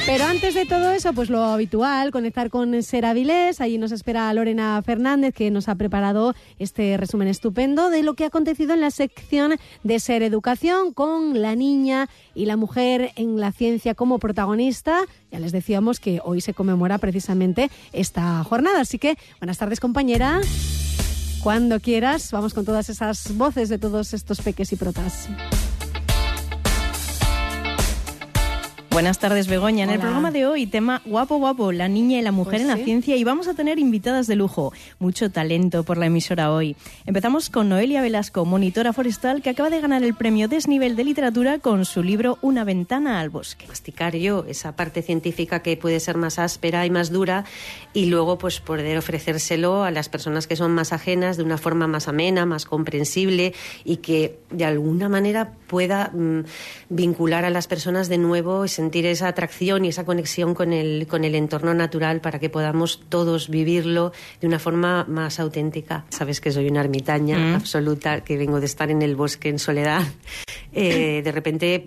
[0.06, 3.62] Pero antes de todo eso, pues lo habitual, conectar con Ser Avilés.
[3.62, 8.24] Allí nos espera Lorena Fernández, que nos ha preparado este resumen estupendo de lo que
[8.24, 13.40] ha acontecido en la sección de Ser Educación, con la niña y la mujer en
[13.40, 15.00] la ciencia como protagonista.
[15.32, 18.82] Ya les decíamos que hoy se conmemora precisamente esta jornada.
[18.82, 20.42] Así que, buenas tardes, compañera.
[21.42, 25.30] Cuando quieras, vamos con todas esas voces de todos estos peques y protas.
[28.94, 29.82] Buenas tardes, Begoña.
[29.82, 32.68] En el programa de hoy, tema guapo, guapo, la niña y la mujer Pues en
[32.68, 32.84] la sí.
[32.84, 34.72] ciencia y vamos a tener invitadas de lujo.
[35.00, 36.76] Mucho talento por la emisora hoy.
[37.04, 41.58] Empezamos con Noelia Velasco, monitora forestal, que acaba de ganar el premio Desnivel de Literatura
[41.58, 43.66] con su libro Una ventana al bosque.
[43.66, 47.44] masticar yo esa parte científica que puede ser más áspera y más dura
[47.94, 51.88] y luego pues poder ofrecérselo a las personas que son más ajenas de una forma
[51.88, 53.54] más amena, más comprensible
[53.84, 56.44] y que de alguna manera pueda mm,
[56.90, 61.06] vincular a las personas de nuevo y sentir esa atracción y esa conexión con el,
[61.08, 66.04] con el entorno natural para que podamos todos vivirlo de una forma más auténtica.
[66.10, 67.54] Sabes que soy una ermitaña Mm.
[67.54, 70.02] absoluta, que vengo de estar en el bosque en soledad.
[70.76, 71.86] Eh, de repente,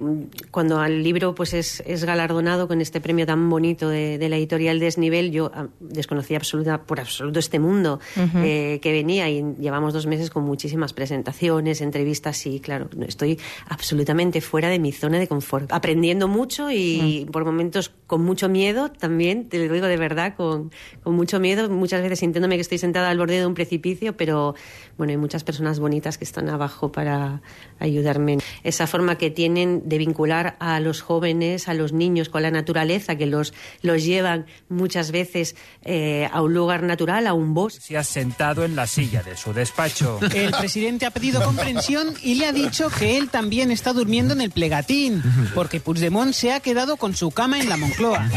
[0.49, 4.38] cuando el libro pues es, es galardonado con este premio tan bonito de, de la
[4.38, 8.38] editorial Desnivel, yo ah, desconocía absoluta, por absoluto este mundo Ujú.
[8.45, 14.39] eh, que venía y llevamos dos meses con muchísimas presentaciones, entrevistas y claro, estoy absolutamente
[14.39, 18.89] fuera de mi zona de confort, aprendiendo mucho y, y por momentos con mucho miedo
[18.89, 20.71] también, te lo digo de verdad, con,
[21.04, 24.56] con mucho miedo, muchas veces sintiéndome que estoy sentada al borde de un precipicio, pero
[24.97, 27.41] bueno, hay muchas personas bonitas que están abajo para
[27.80, 28.38] ayudarme.
[28.63, 33.15] Esa forma que tienen de vincular a los jóvenes, a los niños con la naturaleza,
[33.15, 37.82] que los, los llevan muchas veces eh, a un lugar natural, a un bosque.
[37.82, 40.19] Se ha sentado en la silla de su despacho.
[40.34, 44.41] El presidente ha pedido comprensión y le ha dicho que él también está durmiendo en
[44.41, 45.23] el plegatín,
[45.54, 48.30] porque Puigdemont se ha quedado con su cama en la Moncloa.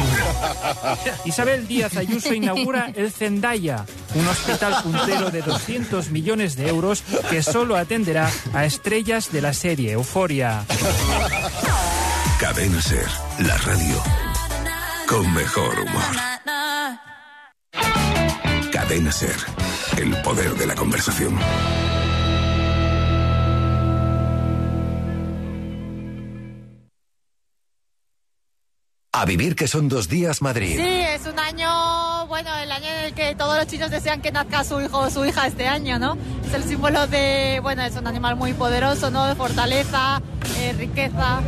[1.26, 7.42] Isabel Díaz Ayuso inaugura el Zendaya, un hospital puntero de 200 millones de euros que
[7.42, 10.64] solo atenderá a estrellas de la serie Euforia.
[12.40, 13.06] Cadena Ser,
[13.40, 14.02] la radio
[15.06, 16.16] con mejor humor.
[18.72, 19.36] Cadena Ser,
[19.98, 21.38] el poder de la conversación.
[29.12, 30.76] A vivir que son dos días Madrid.
[30.76, 34.30] Sí, es un año, bueno, el año en el que todos los chinos desean que
[34.30, 36.16] nazca su hijo o su hija este año, ¿no?
[36.46, 39.26] Es el símbolo de, bueno, es un animal muy poderoso, ¿no?
[39.26, 40.22] De fortaleza,
[40.58, 41.40] eh, riqueza.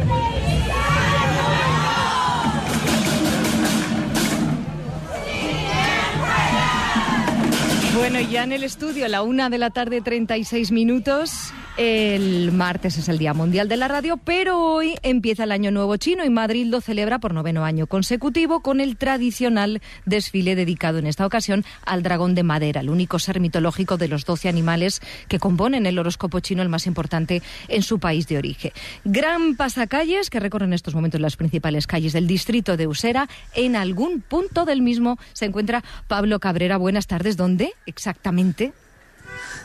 [7.94, 11.52] Bueno, ya en el estudio, a la una de la tarde, 36 minutos.
[11.78, 15.96] El martes es el Día Mundial de la Radio, pero hoy empieza el Año Nuevo
[15.96, 21.06] Chino y Madrid lo celebra por noveno año consecutivo con el tradicional desfile dedicado en
[21.06, 25.38] esta ocasión al dragón de madera, el único ser mitológico de los 12 animales que
[25.38, 28.72] componen el horóscopo chino, el más importante en su país de origen.
[29.06, 33.30] Gran pasacalles que recorren en estos momentos las principales calles del distrito de Usera.
[33.54, 36.76] En algún punto del mismo se encuentra Pablo Cabrera.
[36.76, 37.38] Buenas tardes.
[37.38, 38.74] ¿Dónde exactamente?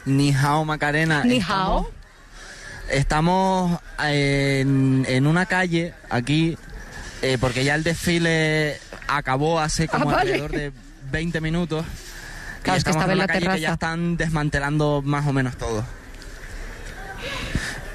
[0.06, 1.26] Ni hao, Macarena.
[1.26, 1.97] Ni hao.
[2.90, 6.58] Estamos en, en una calle aquí,
[7.22, 10.34] eh, porque ya el desfile acabó hace como Ah, vale.
[10.36, 10.72] alrededor de
[11.12, 11.86] 20 minutos.
[12.64, 15.86] Claro, estamos en la calle que ya están desmantelando más o menos todo.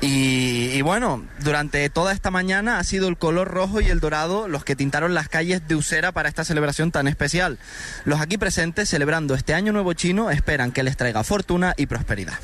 [0.00, 4.48] Y, y bueno, durante toda esta mañana ha sido el color rojo y el dorado
[4.48, 7.58] los que tintaron las calles de Usera para esta celebración tan especial.
[8.04, 12.34] Los aquí presentes, celebrando este año nuevo chino, esperan que les traiga fortuna y prosperidad.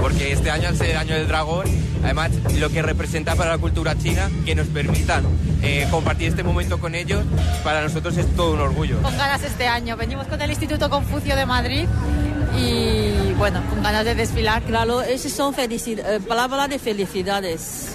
[0.00, 1.66] Porque este año, al ser el año del dragón,
[2.04, 5.24] además lo que representa para la cultura china, que nos permitan
[5.62, 7.22] eh, compartir este momento con ellos,
[7.64, 9.00] para nosotros es todo un orgullo.
[9.02, 9.96] Con ganas este año.
[9.96, 11.86] Venimos con el Instituto Confucio de Madrid
[12.58, 14.62] y, bueno, con ganas de desfilar.
[14.62, 17.88] Claro, esas son eh, palabras de felicidades.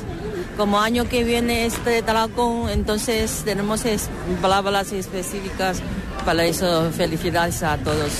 [0.57, 4.09] Como año que viene este dragón, entonces tenemos es-
[4.41, 5.81] palabras específicas
[6.25, 6.89] para eso.
[6.95, 8.11] Felicidades a todos.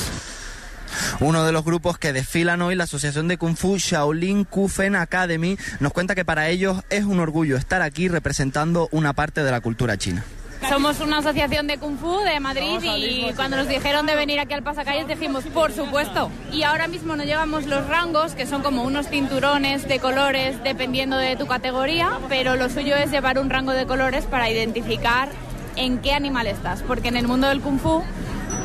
[1.20, 5.58] Uno de los grupos que desfilan hoy, la Asociación de Kung Fu Shaolin Kufen Academy,
[5.80, 9.62] nos cuenta que para ellos es un orgullo estar aquí representando una parte de la
[9.62, 10.24] cultura china.
[10.70, 14.54] Somos una asociación de Kung Fu de Madrid y cuando nos dijeron de venir aquí
[14.54, 16.30] al Pasacalles dijimos, por supuesto.
[16.52, 21.16] Y ahora mismo nos llevamos los rangos, que son como unos cinturones de colores dependiendo
[21.18, 25.30] de tu categoría, pero lo suyo es llevar un rango de colores para identificar
[25.78, 28.04] en qué animal estás, porque en el mundo del Kung Fu,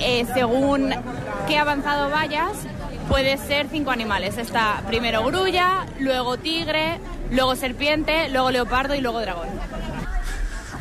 [0.00, 0.94] eh, según
[1.46, 2.52] qué avanzado vayas,
[3.08, 4.38] puede ser cinco animales.
[4.38, 6.98] Está primero grulla, luego tigre,
[7.30, 9.48] luego serpiente, luego leopardo y luego dragón.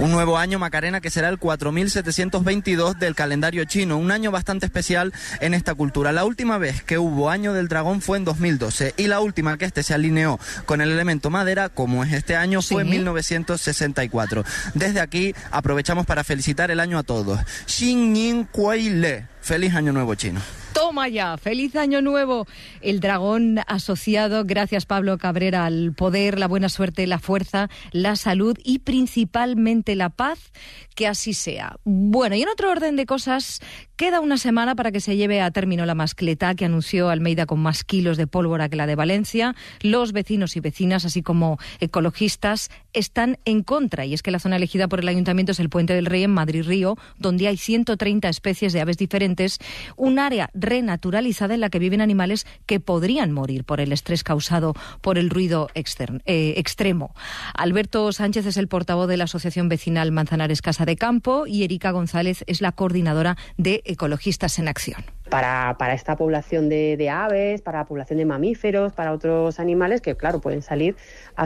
[0.02, 5.14] Un nuevo año Macarena que será el 4722 del calendario chino, un año bastante especial
[5.42, 6.12] en esta cultura.
[6.12, 9.66] La última vez que hubo año del dragón fue en 2012 y la última que
[9.66, 14.44] este se alineó con el elemento madera, como es este año, fue en 1964.
[14.74, 17.40] Desde aquí aprovechamos para felicitar el año a todos.
[17.68, 19.28] Xin Yin Kuei Le.
[19.40, 20.42] Feliz año nuevo chino.
[20.74, 22.48] Toma ya, feliz año nuevo.
[22.82, 28.58] El dragón asociado, gracias Pablo Cabrera, al poder, la buena suerte, la fuerza, la salud
[28.64, 30.52] y principalmente la paz,
[30.96, 31.76] que así sea.
[31.84, 33.60] Bueno, y en otro orden de cosas,
[33.96, 37.60] queda una semana para que se lleve a término la mascleta que anunció Almeida con
[37.60, 39.56] más kilos de pólvora que la de Valencia.
[39.82, 44.06] Los vecinos y vecinas, así como ecologistas, están en contra.
[44.06, 46.32] Y es que la zona elegida por el ayuntamiento es el Puente del Rey en
[46.32, 49.60] Madrid-Río, donde hay 130 especies de aves diferentes,
[49.98, 54.74] un área renaturalizada en la que viven animales que podrían morir por el estrés causado
[55.02, 57.14] por el ruido exter- eh, extremo.
[57.54, 61.92] Alberto Sánchez es el portavoz de la Asociación Vecinal Manzanares Casa de Campo y Erika
[61.92, 65.04] González es la coordinadora de Ecologistas en Acción.
[65.30, 70.02] para, para esta población de, de aves, para la población de mamíferos, para otros animales
[70.02, 70.96] que, claro, pueden salir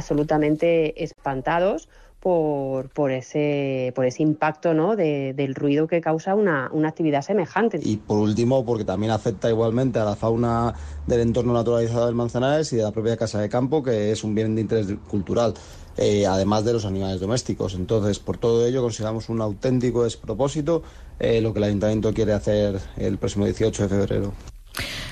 [0.09, 1.87] absolutamente espantados
[2.25, 4.95] por, por, ese, por ese impacto ¿no?
[4.95, 7.79] de- del ruido que causa una, una actividad semejante.
[7.83, 10.73] Y por último, porque también afecta igualmente a la fauna
[11.05, 14.33] del entorno naturalizado del Manzanares y de la propia casa de campo, que es un
[14.33, 15.53] bien de interés cultural,
[15.97, 17.75] eh, además de los animales domésticos.
[17.75, 20.81] Entonces, por todo ello, consideramos un auténtico despropósito
[21.19, 24.33] eh, lo que el Ayuntamiento quiere hacer el próximo 18 de febrero.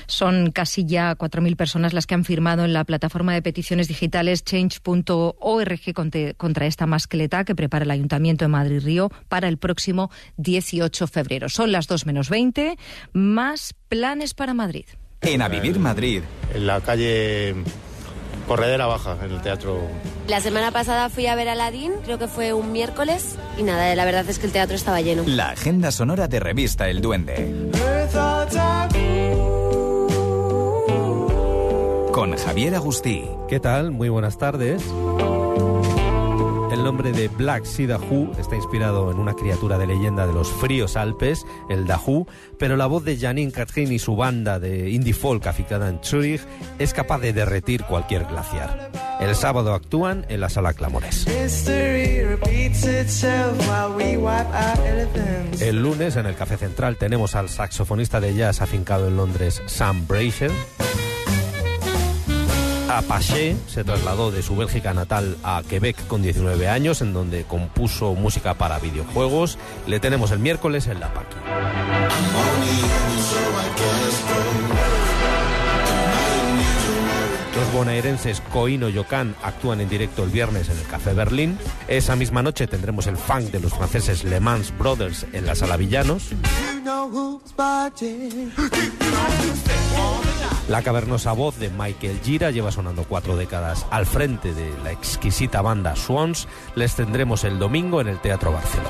[0.06, 4.44] Son casi ya 4.000 personas las que han firmado en la plataforma de peticiones digitales
[4.44, 10.10] change.org contra, contra esta mascleta que prepara el Ayuntamiento de Madrid Río para el próximo
[10.36, 11.48] 18 de febrero.
[11.48, 12.76] Son las 2 menos 20,
[13.12, 14.86] más planes para Madrid.
[15.20, 16.22] En A Vivir Madrid.
[16.54, 17.54] En la calle
[18.46, 19.80] Corredera Baja, en el teatro.
[20.28, 23.94] La semana pasada fui a ver a Aladín, creo que fue un miércoles, y nada,
[23.94, 25.22] la verdad es que el teatro estaba lleno.
[25.26, 27.70] La agenda sonora de revista El Duende.
[32.14, 33.24] Con Javier Agustí.
[33.48, 33.90] ¿Qué tal?
[33.90, 34.84] Muy buenas tardes.
[36.70, 40.48] El nombre de Black Sea Dahu está inspirado en una criatura de leyenda de los
[40.48, 45.12] fríos Alpes, el Dahu, pero la voz de Janine Catherine y su banda de indie
[45.12, 46.42] folk aficada en Zurich
[46.78, 48.92] es capaz de derretir cualquier glaciar.
[49.18, 51.26] El sábado actúan en la Sala Clamores.
[55.60, 60.06] El lunes en el Café Central tenemos al saxofonista de jazz afincado en Londres, Sam
[63.00, 63.04] Brasher.
[63.04, 68.14] Apache se trasladó de su Bélgica natal a Quebec con 19 años, en donde compuso
[68.14, 69.58] música para videojuegos.
[69.86, 71.36] Le tenemos el miércoles en La Paqui.
[77.56, 81.56] Los bonaerenses Coino y Ocan actúan en directo el viernes en el Café Berlín.
[81.86, 85.76] Esa misma noche tendremos el funk de los franceses Le Mans Brothers en la Sala
[85.76, 86.30] Villanos.
[90.68, 95.60] La cavernosa voz de Michael Gira lleva sonando cuatro décadas al frente de la exquisita
[95.60, 96.48] banda Swans.
[96.74, 98.88] Les tendremos el domingo en el Teatro Barcelona.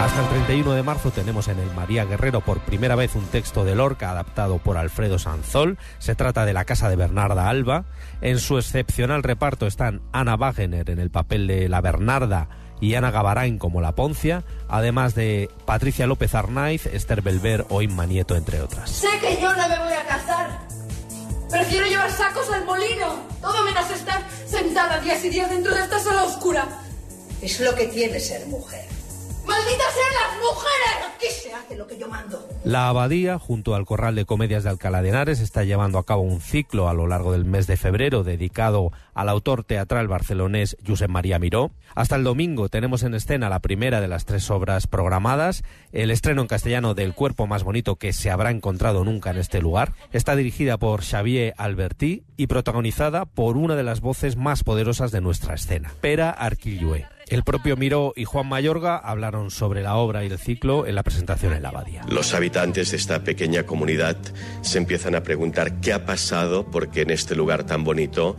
[0.00, 3.66] Hasta el 31 de marzo tenemos en el María Guerrero por primera vez un texto
[3.66, 5.76] de Lorca adaptado por Alfredo Sanzol.
[5.98, 7.84] Se trata de La casa de Bernarda Alba.
[8.22, 12.48] En su excepcional reparto están Ana Wagener en el papel de la Bernarda
[12.80, 18.06] y Ana Gabarain como la Poncia, además de Patricia López Arnaiz, Esther Belver o Inma
[18.06, 18.90] Nieto, entre otras.
[18.90, 20.60] Sé que yo no me voy a casar.
[21.50, 23.22] Prefiero llevar sacos al molino.
[23.40, 26.66] Todo menos estar sentada días y días dentro de esta sala oscura.
[27.40, 28.97] Es lo que tiene ser mujer.
[29.48, 31.08] ¡Malditas sean las mujeres!
[31.16, 32.46] Aquí se hace lo que yo mando.
[32.64, 36.20] La Abadía, junto al Corral de Comedias de Alcalá de Henares, está llevando a cabo
[36.20, 41.08] un ciclo a lo largo del mes de febrero dedicado al autor teatral barcelonés Josep
[41.08, 41.70] María Miró.
[41.94, 46.42] Hasta el domingo tenemos en escena la primera de las tres obras programadas, el estreno
[46.42, 49.94] en castellano del Cuerpo más bonito que se habrá encontrado nunca en este lugar.
[50.12, 55.22] Está dirigida por Xavier Albertí y protagonizada por una de las voces más poderosas de
[55.22, 57.06] nuestra escena, Pera Arquillué.
[57.28, 61.02] El propio Miró y Juan Mayorga hablaron sobre la obra y el ciclo en la
[61.02, 62.02] presentación en la Abadía.
[62.08, 64.16] Los habitantes de esta pequeña comunidad
[64.62, 68.36] se empiezan a preguntar qué ha pasado porque en este lugar tan bonito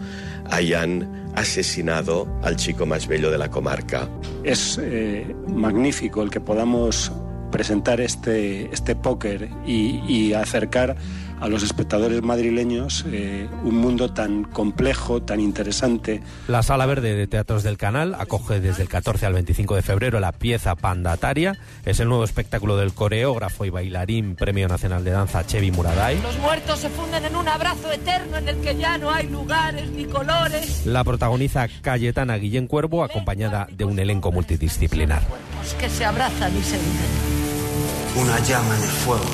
[0.50, 4.10] hayan asesinado al chico más bello de la comarca.
[4.44, 7.12] Es eh, magnífico el que podamos
[7.52, 10.96] presentar este, este póker y, y acercar
[11.40, 16.22] a los espectadores madrileños eh, un mundo tan complejo, tan interesante.
[16.48, 20.20] La Sala Verde de Teatros del Canal acoge desde el 14 al 25 de febrero
[20.20, 21.58] la pieza Pandataria.
[21.86, 26.22] Es el nuevo espectáculo del coreógrafo y bailarín Premio Nacional de Danza Chevi Muraday.
[26.22, 29.90] Los muertos se funden en un abrazo eterno en el que ya no hay lugares
[29.92, 30.86] ni colores.
[30.86, 35.22] La protagoniza Cayetana Guillén Cuervo acompañada de un elenco multidisciplinar.
[35.62, 38.24] Los que se abrazan y se unen.
[38.24, 39.26] Una llama en el fuego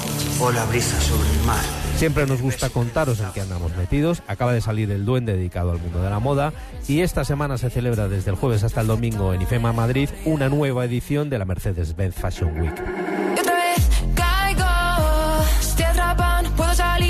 [0.41, 1.85] o la brisa sobre el mar.
[1.96, 4.22] Siempre nos gusta contaros en qué andamos metidos.
[4.28, 6.52] Acaba de salir el Duende dedicado al mundo de la moda
[6.89, 10.50] y esta semana se celebra desde el jueves hasta el domingo en IFEMA Madrid una
[10.50, 13.55] nueva edición de la Mercedes-Benz Fashion Week.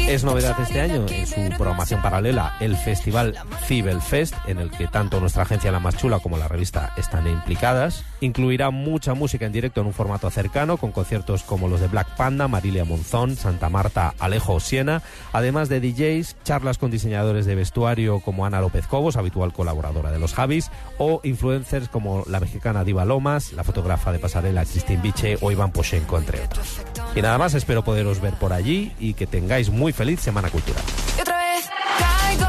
[0.07, 3.33] Es novedad este año en su programación paralela el festival
[3.65, 7.25] Cibel Fest, en el que tanto nuestra agencia La Más Chula como la revista están
[7.25, 8.05] implicadas.
[8.21, 12.15] Incluirá mucha música en directo en un formato cercano, con conciertos como los de Black
[12.15, 15.01] Panda, Marilia Monzón, Santa Marta, Alejo Siena,
[15.33, 20.19] además de DJs, charlas con diseñadores de vestuario como Ana López Cobos, habitual colaboradora de
[20.19, 25.39] los Javis, o influencers como la mexicana Diva Lomas, la fotógrafa de pasarela Christine Biche
[25.41, 26.79] o Iván Poshenko, entre otros.
[27.15, 30.83] Y nada más, espero poderos ver por allí y que tengáis muy feliz Semana Cultural.
[31.17, 32.47] Y otra vez caigo,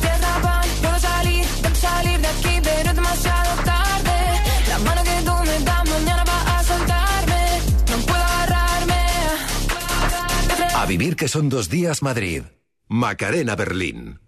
[0.00, 4.16] te atrapan, puedo salir, tengo que salir de aquí, pero es demasiado tarde.
[4.68, 7.60] La mano que tú me das mañana va a soltarme,
[7.90, 9.06] no puedo agarrarme.
[10.74, 12.44] A vivir que son dos días Madrid.
[12.88, 14.20] Macarena Berlín.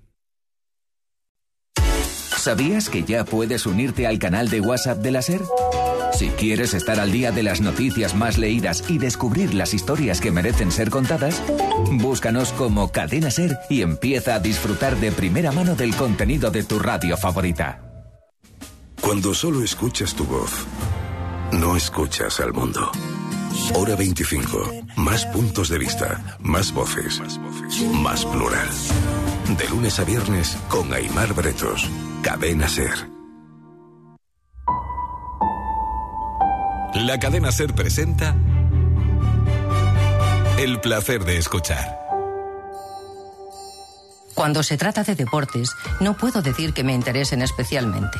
[2.36, 5.42] ¿Sabías que ya puedes unirte al canal de WhatsApp de la SER?
[6.12, 10.30] Si quieres estar al día de las noticias más leídas y descubrir las historias que
[10.30, 11.42] merecen ser contadas,
[11.92, 16.78] búscanos como Cadena Ser y empieza a disfrutar de primera mano del contenido de tu
[16.78, 17.82] radio favorita.
[19.00, 20.50] Cuando solo escuchas tu voz,
[21.52, 22.90] no escuchas al mundo.
[23.74, 24.70] Hora 25.
[24.96, 27.20] Más puntos de vista, más voces,
[27.92, 28.68] más plural.
[29.58, 31.88] De lunes a viernes con Aymar Bretos.
[32.22, 33.19] Cadena Ser.
[36.94, 38.34] La cadena Ser presenta
[40.58, 41.98] El placer de escuchar.
[44.34, 48.18] Cuando se trata de deportes, no puedo decir que me interesen especialmente.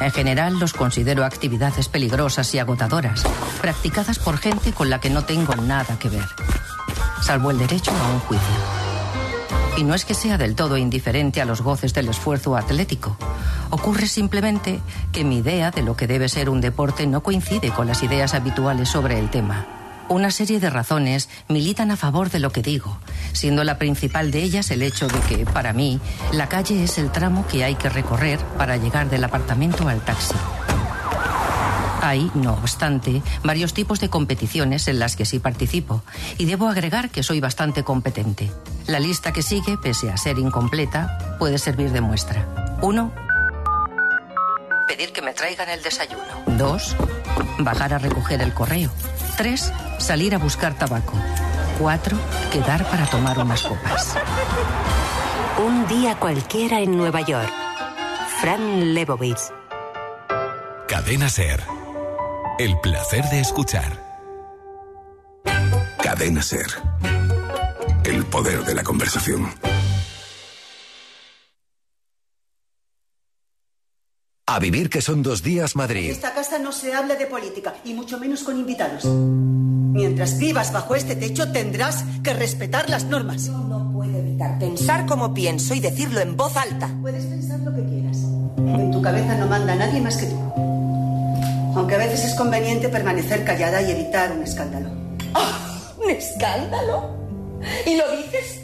[0.00, 3.24] En general los considero actividades peligrosas y agotadoras,
[3.60, 6.26] practicadas por gente con la que no tengo nada que ver,
[7.20, 8.46] salvo el derecho a un juicio.
[9.76, 13.18] Y no es que sea del todo indiferente a los goces del esfuerzo atlético.
[13.70, 14.80] Ocurre simplemente
[15.12, 18.34] que mi idea de lo que debe ser un deporte no coincide con las ideas
[18.34, 19.66] habituales sobre el tema.
[20.08, 22.98] Una serie de razones militan a favor de lo que digo,
[23.32, 26.00] siendo la principal de ellas el hecho de que, para mí,
[26.32, 30.34] la calle es el tramo que hay que recorrer para llegar del apartamento al taxi.
[32.00, 36.02] Hay, no obstante, varios tipos de competiciones en las que sí participo,
[36.38, 38.50] y debo agregar que soy bastante competente.
[38.86, 42.46] La lista que sigue, pese a ser incompleta, puede servir de muestra.
[42.80, 43.12] Uno,
[44.98, 46.24] pedir que me traigan el desayuno.
[46.58, 46.96] Dos,
[47.58, 48.90] bajar a recoger el correo.
[49.36, 51.12] Tres, salir a buscar tabaco.
[51.78, 52.16] Cuatro,
[52.50, 54.16] quedar para tomar unas copas.
[55.64, 57.52] Un día cualquiera en Nueva York.
[58.40, 59.52] Fran Lebowitz.
[60.88, 61.62] Cadena Ser.
[62.58, 64.02] El placer de escuchar.
[66.02, 66.66] Cadena Ser.
[68.02, 69.48] El poder de la conversación.
[74.50, 76.10] A vivir que son dos días En Madrid.
[76.10, 79.04] esta casa no se habla de política, y mucho menos con invitados.
[79.04, 83.48] Mientras vivas bajo este techo tendrás que respetar las normas.
[83.48, 86.88] No puedo evitar pensar como pienso y decirlo en voz alta.
[87.02, 88.16] Puedes pensar lo que quieras.
[88.56, 90.36] En tu cabeza no manda nadie más que tú.
[91.76, 94.88] Aunque a veces es conveniente permanecer callada y evitar un escándalo.
[96.02, 97.18] ¿Un escándalo?
[97.84, 98.57] ¿Y lo dices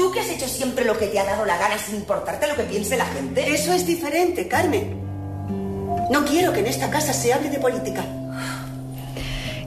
[0.00, 0.06] tú?
[0.06, 2.56] ¿Tú que has hecho siempre lo que te ha dado la gana sin importarte lo
[2.56, 3.52] que piense la gente?
[3.52, 4.98] Eso es diferente, Carmen.
[6.10, 8.04] No quiero que en esta casa se hable de política.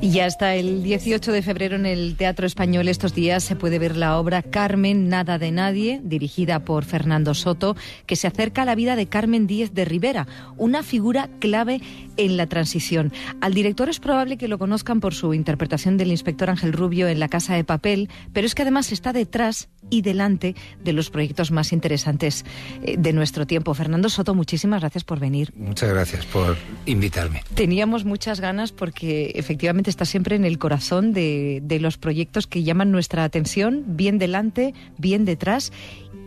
[0.04, 3.80] Y ya hasta el 18 de febrero en el Teatro Español estos días se puede
[3.80, 8.66] ver la obra Carmen, Nada de Nadie, dirigida por Fernando Soto, que se acerca a
[8.66, 10.28] la vida de Carmen Díez de Rivera,
[10.58, 11.80] una figura clave
[12.18, 13.14] en la transición.
[13.40, 17.22] Al director es probable que lo conozcan por su interpretación del inspector Ángel Rubio en
[17.22, 21.52] La Casa de Papel, pero es que además está detrás y delante de los proyectos
[21.52, 22.44] más interesantes
[22.84, 23.74] eh, de nuestro tiempo.
[23.74, 25.54] Fernando Soto, muchísimas gracias por venir.
[25.56, 27.42] Muchas gracias por invitarme.
[27.56, 32.64] Teníamos muchas ganas porque efectivamente está siempre en el corazón de, de los proyectos que
[32.64, 35.72] llaman nuestra atención, bien delante, bien detrás.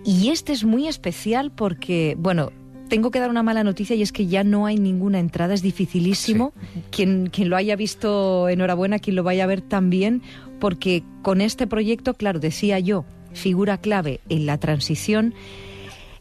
[0.05, 2.53] Y este es muy especial porque, bueno,
[2.89, 5.63] tengo que dar una mala noticia y es que ya no hay ninguna entrada, es
[5.63, 6.53] dificilísimo.
[6.91, 10.23] Quien, quien lo haya visto, enhorabuena, quien lo vaya a ver también,
[10.61, 15.35] porque con este proyecto, claro, decía yo, figura clave en la transición,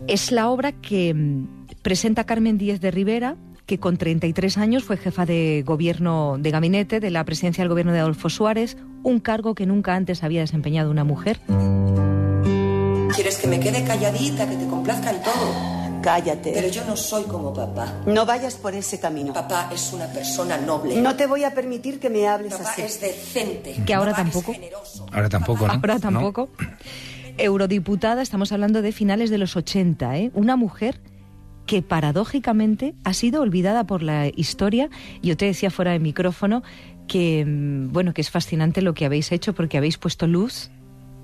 [0.08, 1.48] es la obra que mm,
[1.82, 7.00] presenta Carmen Díez de Rivera, que con 33 años fue jefa de gobierno de gabinete
[7.00, 10.92] de la presidencia del gobierno de Adolfo Suárez, un cargo que nunca antes había desempeñado
[10.92, 11.40] una mujer.
[13.16, 16.02] ¿Quieres que me quede calladita, que te complazca en todo?
[16.04, 16.52] Cállate.
[16.54, 18.02] Pero yo no soy como papá.
[18.06, 19.34] No vayas por ese camino.
[19.34, 21.02] Papá es una persona noble.
[21.02, 22.82] No te voy a permitir que me hables Papá así.
[22.84, 23.82] es decente.
[23.86, 24.54] Que ahora tampoco.
[25.12, 25.74] Ahora tampoco, ¿no?
[25.74, 26.00] Ahora ¿No?
[26.02, 26.50] tampoco.
[27.38, 30.32] Eurodiputada, estamos hablando de finales de los 80, ¿eh?
[30.36, 31.00] Una mujer
[31.66, 34.90] que paradójicamente ha sido olvidada por la historia.
[35.22, 36.64] Yo te decía fuera de micrófono
[37.08, 40.70] que, mm, bueno, que es fascinante lo que habéis hecho porque habéis puesto luz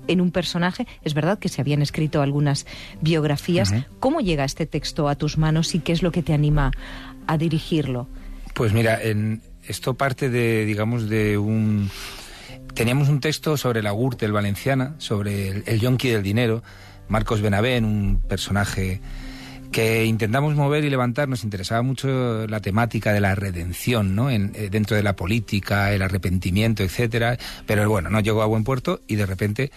[0.08, 0.86] en un personaje.
[1.02, 2.66] Es verdad que se habían escrito algunas
[3.00, 3.72] biografías.
[4.00, 6.72] ¿Cómo llega este texto a tus manos y qué es lo que te anima
[7.26, 8.08] a dirigirlo?
[8.54, 11.90] Pues mira, en, esto parte de, digamos, de un...
[12.74, 16.62] Teníamos un texto sobre la Gürtel valenciana, sobre el, el yonki del dinero,
[17.08, 19.00] Marcos Benavén, un personaje
[19.72, 24.30] que intentamos mover y levantar, nos interesaba mucho la temática de la redención, ¿no?
[24.30, 27.38] En- eh, dentro de la política, el arrepentimiento, etcétera.
[27.66, 29.72] Pero bueno, no llegó a buen puerto y de repente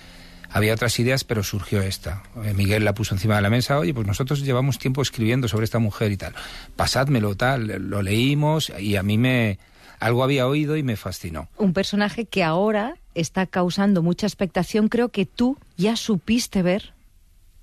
[0.51, 2.23] había otras ideas, pero surgió esta.
[2.43, 5.65] Eh, Miguel la puso encima de la mesa, oye, pues nosotros llevamos tiempo escribiendo sobre
[5.65, 6.33] esta mujer y tal.
[6.75, 9.59] Pasádmelo, tal, lo leímos y a mí me
[9.99, 11.47] algo había oído y me fascinó.
[11.57, 14.89] un personaje que ahora está causando mucha expectación.
[14.89, 16.93] Creo que tú ya supiste ver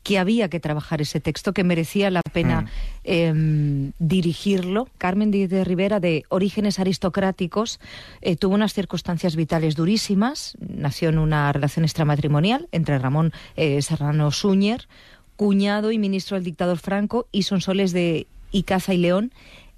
[0.03, 2.67] que había que trabajar ese texto, que merecía la pena Mm.
[3.05, 4.89] em, dirigirlo.
[4.99, 7.79] Carmen de Rivera, de orígenes aristocráticos,
[8.21, 10.57] eh, tuvo unas circunstancias vitales durísimas.
[10.61, 14.89] Nació en una relación extramatrimonial entre Ramón eh, Serrano Súñer,
[15.37, 19.33] cuñado y ministro del dictador Franco, y Sonsoles de Icaza y León.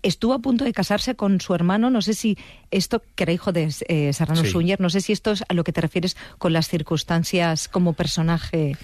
[0.05, 2.37] Estuvo a punto de casarse con su hermano, no sé si
[2.71, 4.77] esto, que era hijo de eh, Serrano Sí.
[4.79, 8.77] No sé si esto es a lo que te refieres con las circunstancias como personaje.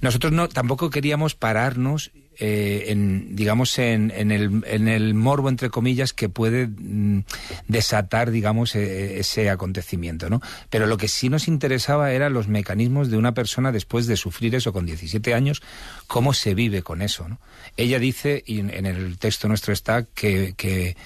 [0.00, 5.70] Nosotros no tampoco queríamos pararnos eh, en digamos en, en el, en el morbo entre
[5.70, 7.24] comillas que puede mm,
[7.68, 10.40] desatar digamos eh, ese acontecimiento, ¿no?
[10.70, 14.54] Pero lo que sí nos interesaba eran los mecanismos de una persona después de sufrir
[14.54, 15.62] eso con 17 años,
[16.06, 17.38] cómo se vive con eso, ¿no?
[17.76, 20.96] Ella dice y en, en el texto nuestro está que, que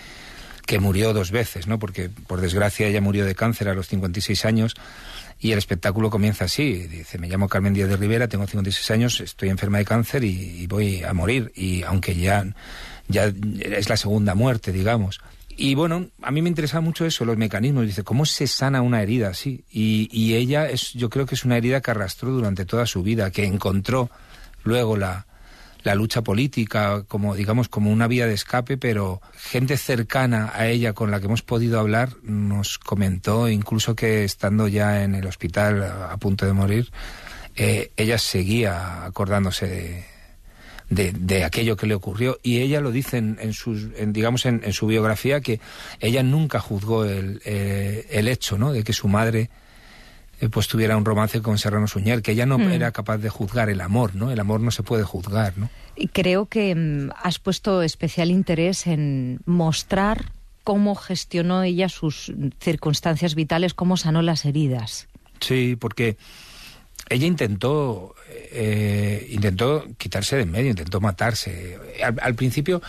[0.68, 1.78] que murió dos veces, ¿no?
[1.78, 4.74] Porque por desgracia ella murió de cáncer a los 56 años
[5.40, 6.86] y el espectáculo comienza así.
[6.88, 10.66] Dice, me llamo Carmen Díaz de Rivera, tengo 56 años, estoy enferma de cáncer y,
[10.66, 11.52] voy a morir.
[11.54, 12.44] Y aunque ya,
[13.08, 15.20] ya es la segunda muerte, digamos.
[15.56, 17.86] Y bueno, a mí me interesa mucho eso, los mecanismos.
[17.86, 19.64] Dice, ¿cómo se sana una herida así?
[19.70, 23.02] Y, y ella, es, yo creo que es una herida que arrastró durante toda su
[23.02, 24.10] vida, que encontró
[24.64, 25.27] luego la,
[25.88, 30.92] la lucha política como digamos como una vía de escape pero gente cercana a ella
[30.92, 35.82] con la que hemos podido hablar nos comentó incluso que estando ya en el hospital
[35.82, 36.90] a, punto de morir
[37.56, 40.04] eh, ella seguía acordándose de,
[40.90, 42.38] de, de aquello que le ocurrió.
[42.42, 45.58] Y ella lo dice en, en sus en, digamos en, en su biografía que
[46.00, 49.50] ella nunca juzgó el, eh, el hecho no de que su madre
[50.40, 52.72] eh, pues tuviera un romance con Serrano Suñer, que ella no Mm.
[52.72, 54.30] era capaz de juzgar el amor, ¿no?
[54.30, 55.68] El amor no se puede juzgar, ¿no?
[55.96, 60.32] Y creo que mm, has puesto especial interés en mostrar
[60.64, 65.08] cómo gestionó ella sus circunstancias vitales, cómo sanó las heridas.
[65.40, 66.16] Sí, porque
[67.08, 68.14] ella intentó
[68.50, 71.78] eh, intentó quitarse de en medio, intentó matarse.
[72.04, 72.82] Al, al principio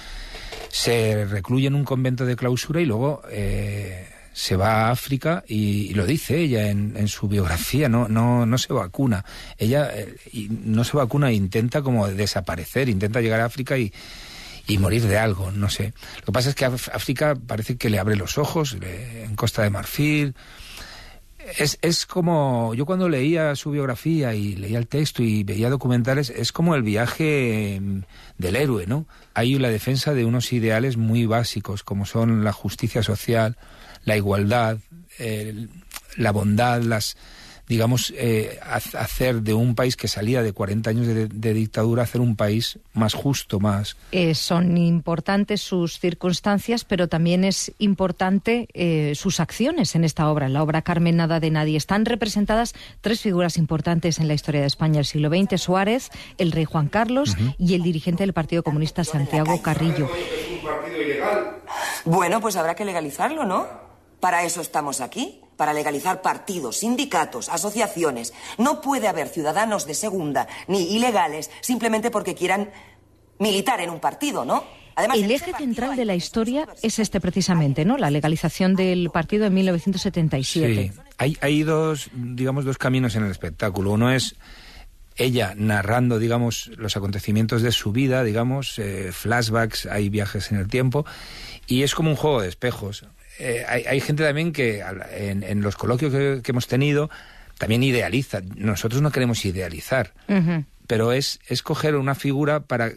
[0.69, 5.87] se recluye en un convento de clausura y luego eh, se va a África y,
[5.89, 9.25] y lo dice ella en, en su biografía, no, no, no se vacuna.
[9.57, 10.15] Ella eh,
[10.49, 13.91] no se vacuna intenta como desaparecer, intenta llegar a África y,
[14.67, 15.93] y morir de algo, no sé.
[16.19, 19.71] Lo que pasa es que África parece que le abre los ojos, en Costa de
[19.71, 20.35] Marfil.
[21.57, 26.29] Es, es como, yo cuando leía su biografía y leía el texto y veía documentales,
[26.29, 28.01] es como el viaje mm,
[28.37, 29.07] del héroe, ¿no?
[29.33, 33.57] Hay la defensa de unos ideales muy básicos, como son la justicia social,
[34.05, 34.77] la igualdad,
[35.17, 35.69] el-
[36.17, 37.15] la bondad, las
[37.67, 42.19] digamos, eh, hacer de un país que salía de 40 años de, de dictadura, hacer
[42.19, 43.95] un país más justo, más...
[44.11, 50.47] Eh, son importantes sus circunstancias, pero también es importante eh, sus acciones en esta obra,
[50.47, 51.77] en la obra Carmen Nada de Nadie.
[51.77, 56.51] Están representadas tres figuras importantes en la historia de España del siglo XX, Suárez, el
[56.51, 60.09] rey Juan Carlos y el dirigente del Partido Comunista Santiago Carrillo.
[62.05, 63.88] Bueno, pues habrá que legalizarlo, ¿no?
[64.19, 68.33] Para eso estamos aquí, para legalizar partidos, sindicatos, asociaciones.
[68.57, 72.71] No puede haber ciudadanos de segunda ni ilegales simplemente porque quieran
[73.39, 74.63] militar en un partido, ¿no?
[74.95, 77.97] Además, el eje central de la historia es este precisamente, ¿no?
[77.97, 80.91] La legalización del partido en 1977.
[80.93, 83.91] Sí, hay, hay dos, digamos, dos caminos en el espectáculo.
[83.91, 84.35] Uno es
[85.19, 90.67] ella narrando, digamos, los acontecimientos de su vida, digamos, eh, flashbacks, hay viajes en el
[90.67, 91.05] tiempo,
[91.67, 93.05] y es como un juego de espejos.
[93.39, 94.83] Eh, hay, hay gente también que
[95.15, 97.09] en, en los coloquios que, que hemos tenido
[97.57, 98.41] también idealiza.
[98.55, 100.13] Nosotros no queremos idealizar
[100.87, 102.91] pero es, es coger una figura para,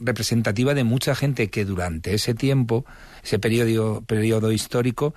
[0.00, 2.84] representativa de mucha gente que durante ese tiempo,
[3.22, 5.14] ese periodo, periodo histórico,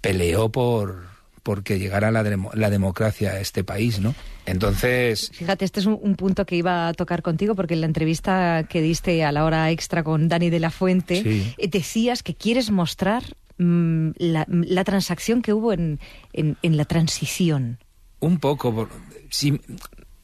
[0.00, 1.04] peleó por
[1.42, 2.22] porque llegara la,
[2.54, 4.14] la democracia a este país, ¿no?
[4.46, 7.86] Entonces, Fíjate, este es un, un punto que iba a tocar contigo porque en la
[7.86, 11.54] entrevista que diste a la hora extra con Dani de la Fuente Sí.
[11.58, 13.22] eh, decías que quieres mostrar
[13.58, 16.00] mm, la, la transacción que hubo en,
[16.32, 17.78] en- en la transición.
[18.20, 18.88] un poco, por-
[19.30, 19.60] sin-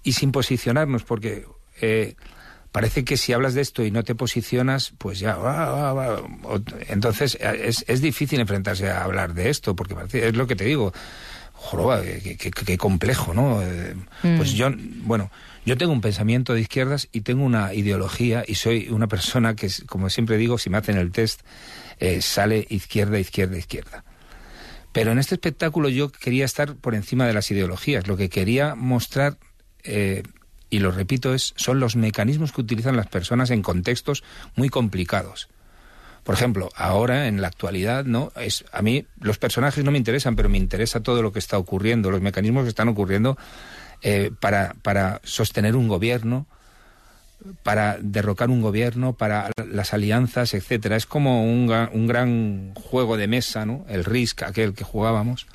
[0.03, 1.45] y sin posicionarnos, porque
[1.81, 2.15] eh,
[2.73, 6.59] parece que si hablas de esto y no te posicionas, pues ya, ah, ah, ah,
[6.89, 10.57] entonces eh, es, es difícil enfrentarse a hablar de esto, porque parece, es lo que
[10.57, 10.93] te digo,
[11.53, 13.63] joroba, qué, qué- qué- qué complejo, ¿no?
[13.63, 14.37] Eh, Mm.
[14.37, 14.71] Pues yo,
[15.05, 15.31] bueno,
[15.67, 19.69] yo tengo un pensamiento de izquierdas y tengo una ideología y soy una persona que,
[19.87, 21.43] como siempre digo, si me hacen el test,
[21.99, 24.05] eh, sale izquierda, izquierda, izquierda.
[24.93, 28.07] Pero en este espectáculo yo quería estar por encima de las ideologías.
[28.07, 29.39] Lo que quería mostrar,
[29.85, 30.23] eh,
[30.69, 34.23] y lo repito, es, son los mecanismos que utilizan las personas en contextos
[34.55, 35.49] muy complicados.
[36.25, 40.37] Por ejemplo, ahora en la actualidad, no es a mí los personajes no me interesan,
[40.37, 43.37] pero me interesa todo lo que está ocurriendo, los mecanismos que están ocurriendo
[44.03, 46.47] eh, para, para sostener un gobierno
[47.63, 50.97] para derrocar un gobierno, para las alianzas, etcétera.
[50.97, 53.85] Es como un, un gran juego de mesa, ¿no?
[53.89, 55.47] El Risk, aquel que jugábamos.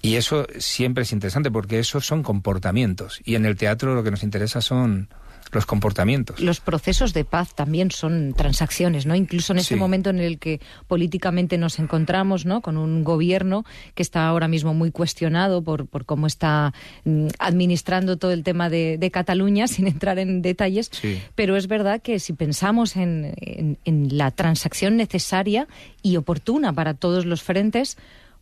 [0.00, 3.20] Y eso siempre es interesante porque esos son comportamientos.
[3.24, 5.08] Y en el teatro lo que nos interesa son
[5.52, 6.40] los comportamientos.
[6.40, 9.14] Los procesos de paz también son transacciones, ¿no?
[9.14, 9.78] Incluso en este Sí.
[9.80, 12.62] momento en el que políticamente nos encontramos, ¿no?
[12.62, 16.72] Con un gobierno que está ahora mismo muy cuestionado por, por cómo está
[17.04, 20.88] mm, administrando todo el tema de, de Cataluña, sin entrar en detalles.
[20.90, 21.20] Sí.
[21.34, 25.68] Pero es verdad que si pensamos en, en- en la transacción necesaria
[26.02, 27.98] y oportuna para todos los frentes,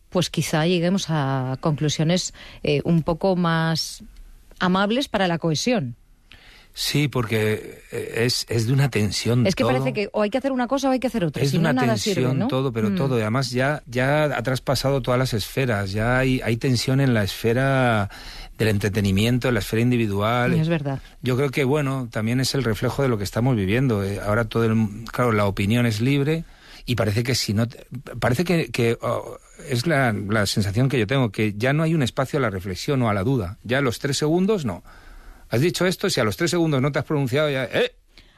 [0.09, 2.33] pues quizá lleguemos a conclusiones
[2.63, 4.03] eh, un poco más
[4.59, 5.95] amables para la cohesión.
[6.73, 9.73] Sí, porque eh, es, es de una tensión Es que todo.
[9.73, 11.43] parece que o hay que hacer una cosa o hay que hacer otra.
[11.43, 12.47] Es de una tensión sirve, ¿no?
[12.47, 12.95] todo, pero Mm.
[12.95, 13.17] todo.
[13.17, 15.91] Y además ya, ya ha traspasado todas las esferas.
[15.91, 18.09] Ya hay, hay tensión en la esfera
[18.57, 20.53] del entretenimiento, en la esfera individual.
[20.53, 20.99] Es verdad.
[21.21, 24.03] Yo creo que, bueno, también es el reflejo de lo que estamos viviendo.
[24.03, 25.05] Eh, Ahora todo el...
[25.11, 26.45] Claro, la opinión es libre
[26.85, 27.67] y parece que si no...
[28.19, 28.69] Parece que...
[28.71, 29.37] que, oh,
[29.69, 32.49] es la, la sensación que yo tengo, que ya no hay un espacio a la
[32.49, 33.57] reflexión o a la duda.
[33.63, 34.83] Ya los tres segundos, no.
[35.51, 37.65] Has dicho esto, si a los tres segundos no te has pronunciado, ya...
[37.65, 37.91] ¡Eh!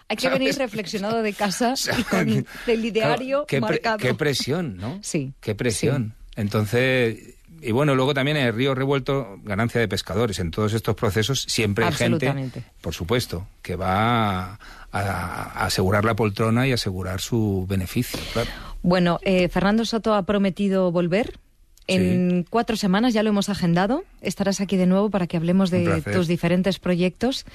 [0.09, 0.39] Hay que ¿sabes?
[0.39, 3.97] venir reflexionado de casa y con el ideario Claro, qué, pre- marcado.
[3.99, 4.99] qué presión, ¿no?
[5.01, 5.34] Sí.
[5.39, 6.14] Qué presión.
[6.36, 10.39] Entonces, y bueno, luego también en el río revuelto, ganancia de pescadores.
[10.39, 12.34] En todos estos procesos siempre hay gente,
[12.82, 14.59] por supuesto, que va a,
[14.91, 18.20] a asegurar la poltrona y asegurar su beneficio.
[18.34, 18.49] claro.
[18.82, 21.39] Bueno, eh, Fernando Soto ha prometido volver.
[21.88, 24.04] En cuatro semanas ya lo hemos agendado.
[24.22, 27.46] Estarás aquí de nuevo para que hablemos de tus diferentes proyectos,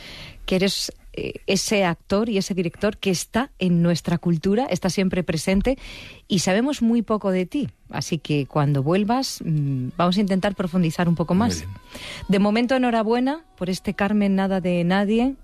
[0.44, 5.22] que eres eh, ese actor y ese director que está en nuestra cultura, está siempre
[5.22, 5.78] presente
[6.28, 7.68] y sabemos muy poco de ti.
[7.90, 11.64] Así que cuando vuelvas mm, vamos a intentar profundizar un poco más.
[12.28, 15.34] De momento, enhorabuena por este Carmen Nada de Nadie,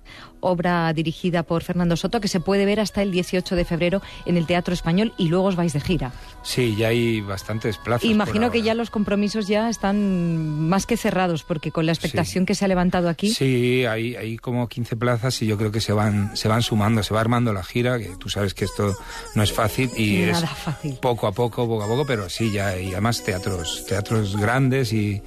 [0.40, 4.36] obra dirigida por Fernando Soto, que se puede ver hasta el 18 de febrero en
[4.36, 6.12] el Teatro Español y luego os vais de gira.
[6.42, 8.08] Sí, ya hay bastantes plazas.
[8.08, 12.54] Imagino que ya los compromisos ya están más que cerrados, porque con la expectación que
[12.54, 15.92] se ha levantado aquí, Sí, hay, hay como 15 plazas y yo creo que se
[15.92, 18.94] van, se van sumando, se va armando la gira, que tú sabes que esto
[19.34, 20.98] no es fácil y es fácil.
[21.00, 25.22] poco a poco, poco a poco, pero sí, ya hay además teatros, teatros grandes y,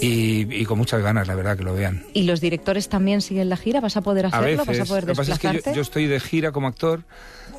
[0.00, 2.04] y, y con muchas ganas, la verdad, que lo vean.
[2.12, 4.64] Y los directores también siguen la gira, ¿vas a poder A hacerlo?
[4.64, 6.68] veces, ¿Vas a poder lo que pasa es que yo, yo estoy de gira como
[6.68, 7.02] actor,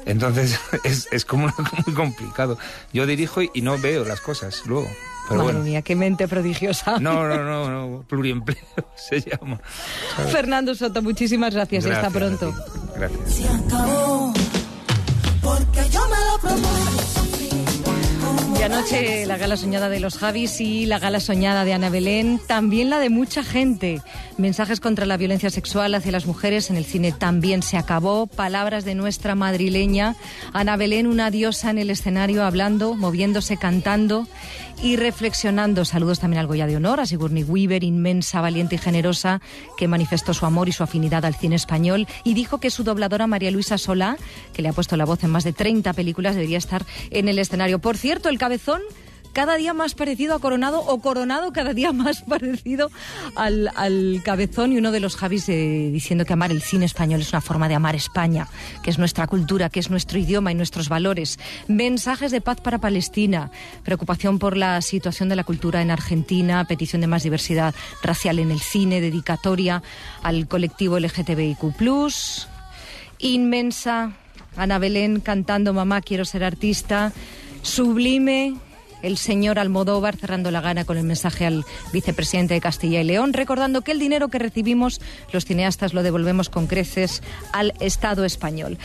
[0.06, 1.52] entonces es, es como
[1.86, 2.58] muy complicado.
[2.94, 4.88] Yo dirijo y, y no veo las cosas luego,
[5.28, 5.66] pero Madre bueno.
[5.66, 7.00] mía, qué mente prodigiosa.
[7.00, 8.58] No, no, no, no, pluriempleo
[8.96, 9.60] se llama.
[10.16, 10.32] ¿sabes?
[10.38, 12.66] Fernando Soto, muchísimas gracias, y hasta Gracias a pronto.
[12.96, 13.34] Gracias.
[13.34, 14.34] Se acabó,
[15.42, 17.07] porque yo me lo propuse.
[18.60, 22.42] Y anoche la gala soñada de los Javis y la gala soñada de Ana Belén,
[22.48, 24.02] también la de mucha gente.
[24.38, 28.28] Mensajes contra la violencia sexual hacia las mujeres en el cine también se acabó.
[28.28, 30.16] Palabras de nuestra madrileña.
[30.54, 34.28] Ana Belén, una diosa en el escenario, hablando, moviéndose, cantando
[34.84, 35.86] y reflexionando.
[35.86, 39.42] Saludos también al Goya de Honor, a Sigourney Weaver, inmensa, valiente y generosa,
[39.76, 43.26] que manifestó su amor y su afinidad al cine español y dijo que su dobladora
[43.26, 44.18] María Luisa Solá,
[44.54, 47.40] que le ha puesto la voz en más de 30 películas, debería estar en el
[47.40, 47.80] escenario.
[47.80, 48.82] Por cierto, el cabezón
[49.38, 52.90] cada día más parecido a Coronado o Coronado cada día más parecido
[53.36, 54.72] al, al cabezón.
[54.72, 57.70] Y uno de los Javis eh, diciendo que amar el cine español es una forma
[57.70, 58.48] de amar España,
[58.82, 61.38] que es nuestra cultura, que es nuestro idioma y nuestros valores.
[61.68, 63.52] Mensajes de paz para Palestina,
[63.84, 68.50] preocupación por la situación de la cultura en Argentina, petición de más diversidad racial en
[68.50, 69.84] el cine, dedicatoria
[70.24, 71.62] al colectivo LGTBIQ+,
[73.20, 74.14] inmensa,
[74.56, 77.14] Ana Belén cantando Mamá, quiero ser artista,
[77.62, 78.56] sublime,
[79.02, 83.34] el señor Almodóvar cerrando la gana con el mensaje al vicepresidente de Castilla y León,
[83.34, 87.22] recordando que el dinero que recibimos los cineastas lo devolvemos con creces
[87.54, 88.78] al Estado español.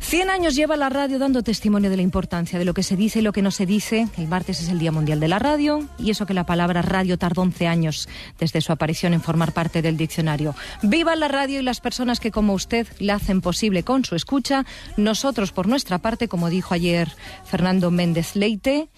[0.00, 3.18] Cien años lleva la radio dando testimonio de la importancia de lo que se dice
[3.18, 4.08] y lo que no se dice.
[4.16, 7.18] El martes es el Día Mundial de la Radio y eso que la palabra radio
[7.18, 8.08] tardó 11 años
[8.38, 10.54] desde su aparición en formar parte del diccionario.
[10.82, 14.64] Viva la radio y las personas que como usted la hacen posible con su escucha.
[14.96, 17.10] Nosotros por nuestra parte, como dijo ayer
[17.44, 18.88] Fernando Méndez Leite,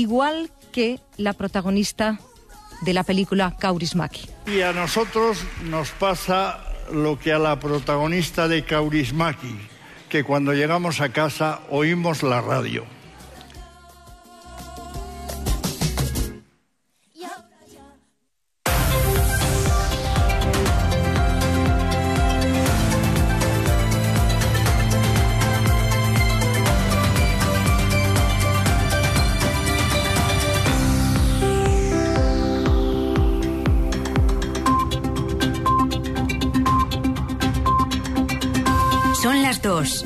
[0.00, 2.18] igual que la protagonista
[2.82, 4.28] de la película Kaurismäki.
[4.46, 6.58] Y a nosotros nos pasa
[6.92, 9.56] lo que a la protagonista de Kaurismäki,
[10.08, 12.84] que cuando llegamos a casa oímos la radio.
[39.22, 40.04] Son las dos.